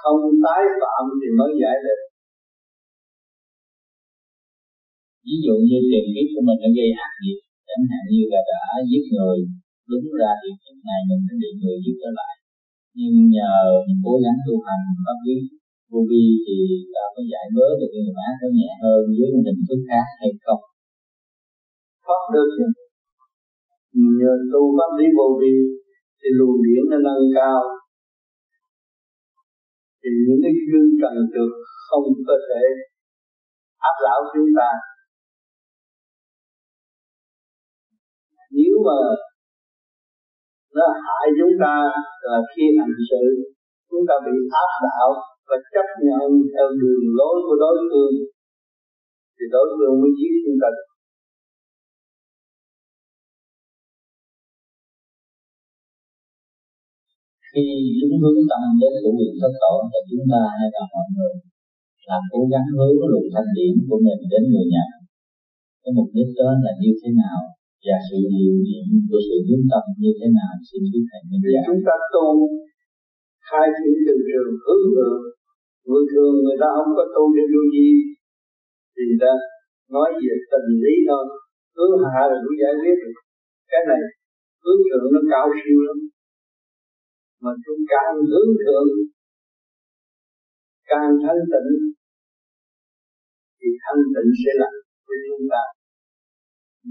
Không 0.01 0.23
tái 0.45 0.61
phạm 0.81 1.03
thì 1.19 1.27
mới 1.39 1.51
giải 1.63 1.77
được. 1.85 2.01
ví 5.25 5.35
dụ 5.45 5.55
như 5.67 5.77
tiền 5.89 6.05
kiếp 6.13 6.27
của 6.33 6.43
mình 6.47 6.59
đã 6.63 6.69
gây 6.77 6.89
ác 7.05 7.13
nghiệp, 7.21 7.39
chẳng 7.67 7.85
hạn 7.89 8.03
như 8.11 8.21
là 8.31 8.41
đã 8.51 8.61
giết 8.89 9.05
người, 9.15 9.39
đúng 9.91 10.07
ra 10.19 10.31
thì 10.41 10.49
kiếp 10.61 10.77
này 10.89 10.99
mình 11.09 11.21
phải 11.25 11.37
bị 11.41 11.49
người 11.59 11.77
giết 11.83 11.95
trở 12.01 12.11
lại 12.19 12.33
nhưng 12.97 13.15
nhờ 13.35 13.53
mình 13.85 13.99
cố 14.05 14.13
gắng 14.23 14.37
tu 14.45 14.53
hành 14.65 14.83
pháp 15.05 15.19
lý, 15.27 15.37
vô 15.91 15.99
vi 16.09 16.25
thì 16.45 16.55
ta 16.93 17.03
có 17.13 17.21
giải 17.31 17.45
bớt 17.55 17.73
được 17.79 17.89
cái 17.93 18.01
nghiệp 18.03 18.17
ác 18.27 18.35
nó 18.41 18.47
nhẹ 18.57 18.71
hơn 18.83 19.01
với 19.17 19.29
một 19.33 19.43
hình 19.47 19.63
thức 19.67 19.79
khác 19.89 20.05
hay 20.21 20.31
không? 20.45 20.61
Pháp 22.05 22.23
được 22.33 22.49
chứ 22.57 22.65
nhờ 24.19 24.33
tu 24.53 24.63
pháp 24.77 24.91
lý 24.99 25.05
vô 25.17 25.27
vi 25.39 25.53
thì 26.19 26.29
luồng 26.37 26.57
điển 26.65 26.83
nó 26.91 26.97
nâng 27.05 27.25
cao. 27.37 27.59
Thì 30.01 30.09
những 30.25 30.41
cái 30.43 30.53
duyên 30.67 30.85
cần 31.01 31.15
được 31.35 31.53
không 31.87 32.07
có 32.27 32.35
thể 32.47 32.63
áp 33.89 33.95
đảo 34.05 34.19
chúng 34.33 34.49
ta. 34.57 34.69
Nếu 38.57 38.75
mà 38.87 38.97
nó 40.77 40.85
hại 41.05 41.25
chúng 41.37 41.55
ta 41.63 41.75
là 42.29 42.37
khi 42.51 42.65
hành 42.79 42.95
sự. 43.09 43.25
Chúng 43.89 44.03
ta 44.09 44.15
bị 44.25 44.35
áp 44.61 44.69
đảo 44.85 45.09
và 45.47 45.57
chấp 45.73 45.87
nhận 46.07 46.29
theo 46.51 46.67
đường 46.81 47.05
lối 47.19 47.35
của 47.45 47.57
đối 47.63 47.77
phương. 47.89 48.15
Thì 49.35 49.45
đối 49.53 49.65
phương 49.77 49.95
mới 50.01 50.11
giết 50.17 50.33
chúng 50.45 50.59
ta 50.63 50.69
khi 57.51 57.63
chúng 57.99 58.15
hướng 58.21 58.41
tâm 58.49 58.63
đến 58.81 58.93
của 59.03 59.13
quyền 59.17 59.33
thất 59.41 59.53
tổ 59.63 59.73
thì 59.91 59.99
chúng 60.09 60.25
ta 60.31 60.41
hay 60.57 60.67
là 60.75 60.83
mọi 60.93 61.07
người 61.15 61.33
làm 62.09 62.21
cố 62.33 62.41
gắng 62.51 62.67
hướng 62.77 62.97
luồng 63.11 63.27
thanh 63.33 63.49
điển 63.57 63.73
của 63.87 63.99
mình 64.05 64.21
đến 64.31 64.43
người 64.51 64.67
nhận 64.73 64.89
cái 65.81 65.91
mục 65.97 66.09
đích 66.15 66.31
đó 66.39 66.49
là 66.65 66.71
như 66.81 66.91
thế 66.99 67.09
nào? 67.21 67.39
Và 67.85 67.97
sự 68.07 68.19
điều 68.33 68.53
nghiệm 68.65 68.87
của 69.09 69.21
sự 69.27 69.37
hướng 69.47 69.65
tâm 69.71 69.83
như 70.01 70.11
thế 70.19 70.27
nào? 70.37 70.53
Xin 70.67 70.81
quý 70.91 70.99
thầy 71.09 71.21
minh 71.29 71.43
giải 71.53 71.63
chúng 71.67 71.83
ta 71.87 71.95
tu 72.13 72.27
khai 73.47 73.67
triển 73.77 73.95
từ 74.05 74.15
trường 74.27 74.51
hướng 74.63 74.83
thượng. 74.93 75.21
Người 75.87 76.03
thường 76.11 76.33
người 76.43 76.57
ta 76.61 76.67
không 76.75 76.91
có 76.97 77.03
tu 77.13 77.23
để 77.35 77.43
vô 77.53 77.63
gì 77.75 77.89
thì 78.95 79.05
ta 79.21 79.31
nói 79.95 80.09
về 80.23 80.33
tình 80.51 80.69
lý 80.83 80.95
thôi. 81.09 81.23
Hướng 81.75 81.93
hạ 82.13 82.23
là 82.31 82.37
cũng 82.43 82.57
giải 82.61 82.73
quyết 82.79 82.95
được. 83.01 83.15
Cái 83.71 83.81
này 83.89 84.01
hướng 84.63 84.81
thượng 84.87 85.05
nó 85.13 85.21
cao 85.33 85.45
siêu 85.59 85.79
lắm. 85.87 85.97
Mà 87.43 87.51
chúng 87.63 87.81
càng 87.93 88.15
hướng 88.31 88.51
thượng 88.61 88.89
càng 90.91 91.11
thanh 91.23 91.41
tịnh 91.51 91.71
thì 93.57 93.69
thanh 93.83 94.01
tịnh 94.13 94.29
sẽ 94.41 94.51
là 94.61 94.69
với 95.07 95.17
chúng 95.27 95.45
ta 95.51 95.61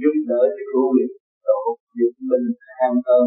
giúp 0.01 0.15
đỡ 0.31 0.43
cho 0.55 0.63
cứu 0.71 0.87
nghiệp 0.95 1.13
độ 1.47 1.61
giúp 1.99 2.13
bình 2.31 2.49
an 2.87 2.93
hơn 3.07 3.27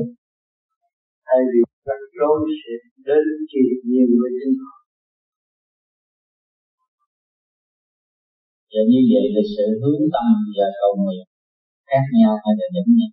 thay 1.28 1.42
vì 1.52 1.62
rắc 1.88 2.02
rối 2.20 2.40
sẽ 2.62 2.74
đến 3.08 3.26
chỉ 3.52 3.64
nhiều 3.90 4.08
với 4.20 4.32
chính 4.40 4.56
họ 4.62 4.74
Và 8.74 8.82
như 8.92 9.02
vậy 9.12 9.26
là 9.36 9.44
sự 9.54 9.66
hướng 9.82 10.04
tâm 10.14 10.28
và 10.58 10.68
cầu 10.80 10.94
nguyện 11.02 11.26
khác 11.90 12.06
nhau 12.20 12.34
hay 12.44 12.54
là 12.60 12.68
giống 12.76 12.92
nhau? 12.98 13.12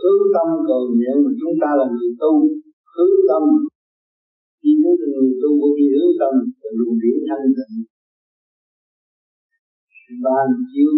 Hướng 0.00 0.24
tâm 0.34 0.48
cầu 0.68 0.82
nguyện 0.92 1.16
mà 1.24 1.30
chúng 1.40 1.54
ta 1.62 1.70
là 1.80 1.86
người 1.94 2.12
tu, 2.22 2.32
hướng 2.94 3.16
tâm. 3.28 3.44
Khi 4.60 4.70
chúng 4.80 4.96
ta 4.98 5.06
người 5.14 5.34
tu 5.42 5.50
vô 5.60 5.68
vi 5.76 5.86
hướng 5.94 6.14
tâm 6.20 6.34
là 6.62 6.70
luồng 6.78 6.96
điển 7.02 7.18
thanh 7.28 7.46
tịnh. 7.56 7.76
Ban 10.24 10.46
chiếu 10.70 10.92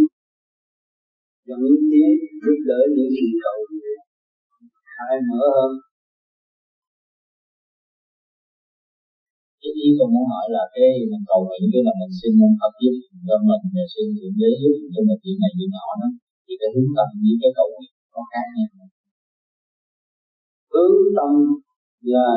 dẫn 1.49 1.63
tiến 1.91 2.11
giúp 2.43 2.59
đỡ 2.69 2.81
những 2.95 3.11
sự 3.17 3.27
cầu 3.45 3.59
nguyện 3.71 4.01
khai 4.95 5.15
mở 5.29 5.43
hơn. 5.57 5.73
Cái 9.61 9.73
ý 9.85 9.87
tôi 9.97 10.09
muốn 10.13 10.25
hỏi 10.33 10.47
là 10.57 10.65
cái 10.75 10.89
mình 11.11 11.25
cầu 11.31 11.41
nguyện 11.45 11.63
cái 11.73 11.83
là 11.87 11.93
mình 12.01 12.13
xin 12.19 12.33
ông 12.47 12.57
Phật 12.61 12.73
giúp 12.83 12.95
cho 13.29 13.37
mình 13.49 13.65
và 13.75 13.85
xin 13.93 14.07
thượng 14.17 14.37
đế 14.41 14.51
giúp 14.61 14.75
cho 14.95 15.01
mình 15.09 15.21
chuyện 15.23 15.37
này 15.43 15.51
chuyện 15.57 15.71
nọ 15.75 15.87
đó, 16.01 16.09
thì 16.45 16.53
cái 16.61 16.69
hướng 16.75 16.91
tâm 16.97 17.09
với 17.23 17.35
cái 17.43 17.51
cầu 17.59 17.69
nguyện 17.73 17.93
có 18.15 18.21
khác 18.31 18.47
nhau. 18.55 18.87
Hướng 20.73 20.97
tâm 21.17 21.31
là 22.13 22.29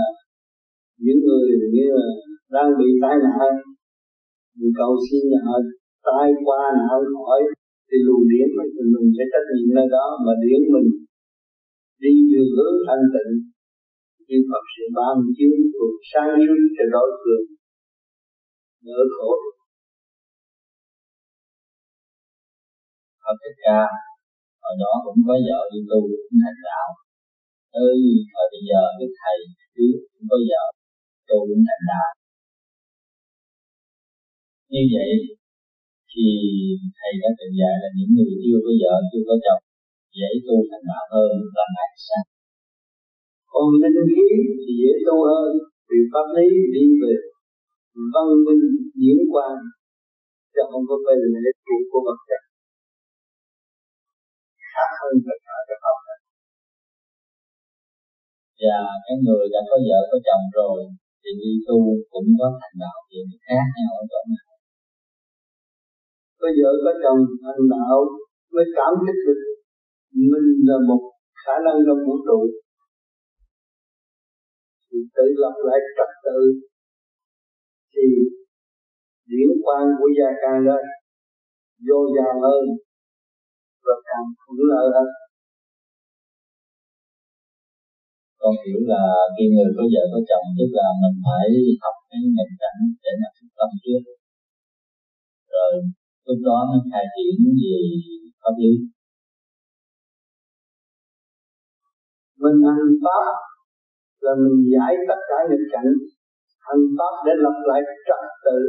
những 1.03 1.19
người 1.25 1.47
như 1.75 1.85
là 1.97 2.07
đang 2.55 2.69
bị 2.79 2.89
tai 3.01 3.15
nạn 3.25 3.51
mình 4.57 4.73
cầu 4.79 4.91
xin 5.05 5.21
nhờ 5.31 5.55
tai 6.07 6.27
qua 6.45 6.61
nạn 6.79 6.99
khỏi 7.15 7.41
thì 7.87 7.97
luồng 8.05 8.25
điển 8.31 8.47
mình 8.57 8.71
mình 8.93 9.07
sẽ 9.17 9.23
trách 9.31 9.47
nhiệm 9.53 9.69
nơi 9.77 9.87
đó 9.95 10.05
mà 10.25 10.31
điển 10.43 10.61
mình 10.73 10.89
đi 12.03 12.13
đường 12.31 12.49
hướng 12.55 12.77
thanh 12.87 13.05
tịnh. 13.13 13.33
Như 14.27 14.37
Phật 14.49 14.65
sư 14.73 14.83
ba 14.97 15.07
mươi 15.17 15.31
chín 15.37 15.51
cuộc 15.75 15.95
sáng 16.11 16.31
suốt 16.45 16.61
cho 16.75 16.85
đối 16.93 17.09
phương. 17.21 17.45
Đỡ 18.85 18.99
khổ. 19.15 19.31
Phật 23.23 23.37
Thích 23.41 23.57
Ca, 23.63 23.81
hồi 24.63 24.75
đó 24.83 24.91
cũng 25.05 25.19
có 25.27 25.35
vợ 25.47 25.59
đi 25.71 25.79
tu, 25.89 25.99
cũng 26.27 26.39
thành 26.43 26.59
đạo. 26.67 26.89
Tới 27.73 27.95
thời 28.31 28.45
bây 28.53 28.61
giờ 28.69 28.81
cái 28.97 29.09
thầy 29.19 29.37
trước 29.75 29.97
cũng 30.11 30.25
có 30.29 30.37
vợ 30.49 30.63
tu, 31.27 31.37
cũng 31.49 31.63
thành 31.67 31.83
đạo. 31.91 32.09
Như 34.71 34.81
vậy 34.93 35.09
thì 36.11 36.25
thầy 36.97 37.13
đã 37.21 37.29
tự 37.37 37.47
dạy 37.59 37.75
là 37.83 37.89
những 37.97 38.11
người 38.15 38.31
chưa 38.43 38.59
có 38.65 38.71
vợ 38.81 38.93
chưa 39.09 39.23
có 39.29 39.35
chồng 39.45 39.63
dễ 40.17 40.29
tu 40.45 40.55
thành 40.69 40.85
đạo 40.91 41.05
hơn 41.13 41.31
là 41.57 41.65
ngày 41.75 41.91
sao? 42.07 42.23
Còn 43.51 43.65
linh 43.81 44.09
khí 44.13 44.27
thì 44.63 44.71
dễ 44.81 44.93
tu 45.05 45.17
hơn 45.29 45.51
vì 45.89 45.99
pháp 46.11 46.27
lý 46.35 46.47
đi 46.75 46.85
về 47.01 47.13
văn 48.13 48.27
minh 48.45 48.65
diễn 49.01 49.19
quan 49.33 49.55
chứ 50.53 50.61
không 50.71 50.85
có 50.89 50.95
về 51.05 51.15
lệ 51.33 51.51
thuộc 51.63 51.83
của 51.91 52.01
vật 52.07 52.19
chất. 52.27 52.41
Khác 54.71 54.89
hơn 54.99 55.15
tất 55.25 55.37
cả 55.47 55.57
các 55.69 55.79
học 55.85 55.97
và 58.63 58.79
cái 59.05 59.15
người 59.25 59.45
đã 59.53 59.61
có 59.69 59.77
vợ 59.87 59.99
có 60.11 60.17
chồng 60.27 60.45
rồi 60.57 60.79
thì 61.21 61.31
đi 61.41 61.51
tu 61.67 61.79
cũng 62.11 62.27
có 62.39 62.47
thành 62.59 62.75
đạo 62.83 62.97
gì 63.09 63.21
khác 63.45 63.65
nhau 63.75 63.91
ở 64.01 64.03
chỗ 64.11 64.21
nào 64.31 64.36
có 66.47 66.53
vợ 66.61 66.71
có 66.85 66.93
chồng 67.03 67.21
thành 67.43 67.63
đạo 67.73 67.97
mới 68.53 68.65
cảm 68.77 68.93
thức 69.05 69.17
được 69.27 69.41
mình 70.31 70.47
là 70.67 70.77
một 70.89 71.03
khả 71.43 71.55
năng 71.65 71.77
trong 71.85 72.01
vũ 72.05 72.15
trụ. 72.27 72.39
Thì 74.87 74.97
tự 75.15 75.25
lập 75.43 75.55
lại 75.67 75.79
trật 75.97 76.11
tự. 76.25 76.39
Thì 77.93 78.05
điển 79.29 79.49
quan 79.63 79.83
của 79.99 80.09
gia 80.17 80.29
càng 80.41 80.59
lên 80.67 80.83
vô 81.87 81.99
dàng 82.15 82.37
hơn 82.45 82.63
và 83.85 83.95
càng 84.07 84.25
thuận 84.39 84.57
lợi 84.71 84.87
hơn. 84.95 85.09
Con 88.41 88.53
hiểu 88.63 88.79
là 88.91 89.03
khi 89.33 89.43
người 89.53 89.71
có 89.77 89.83
vợ 89.93 90.03
có 90.13 90.19
chồng, 90.29 90.47
tức 90.57 90.69
là 90.79 90.87
mình 91.01 91.17
phải 91.25 91.47
học 91.83 91.95
cái 92.09 92.19
nền 92.37 92.51
cảnh 92.61 92.79
để 93.03 93.11
mà 93.21 93.29
tâm 93.57 93.69
trước. 93.83 94.01
Rồi 95.53 95.71
lúc 96.27 96.39
đó 96.47 96.57
mới 96.69 96.81
khai 96.91 97.05
triển 97.13 97.35
về 97.61 97.77
pháp 98.41 98.55
lý 98.61 98.73
mình 102.43 102.59
hành 102.77 102.95
pháp, 103.03 103.33
là 104.25 104.33
mình 104.43 104.57
giải 104.73 104.91
tất 105.09 105.19
cả 105.29 105.37
nghịch 105.49 105.67
cảnh. 105.73 105.91
Hành 106.67 106.83
pháp 106.97 107.13
để 107.25 107.33
lập 107.43 107.57
lại 107.69 107.81
trật 108.07 108.23
tự. 108.45 108.59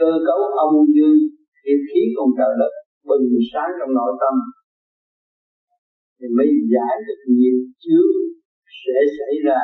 Cơ 0.00 0.10
cấu 0.26 0.40
âm 0.64 0.72
dương 0.94 1.18
hiệp 1.64 1.80
khí 1.88 2.02
cùng 2.16 2.30
trời 2.38 2.52
đất 2.60 2.72
bừng 3.08 3.26
sáng 3.50 3.70
trong 3.78 3.92
nội 3.98 4.12
tâm. 4.22 4.34
Thì 6.18 6.26
mới 6.36 6.48
giải 6.72 6.94
được 7.06 7.20
nghiệp 7.36 7.58
chướng 7.82 8.12
sẽ 8.80 8.96
xảy 9.18 9.34
ra. 9.46 9.60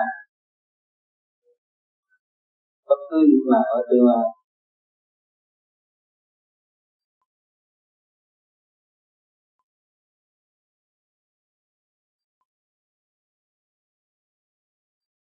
Bất 2.88 3.00
cứ 3.10 3.18
lúc 3.32 3.44
nào 3.52 3.64
ở 3.78 3.80
tương 3.88 4.06
lai 4.10 4.26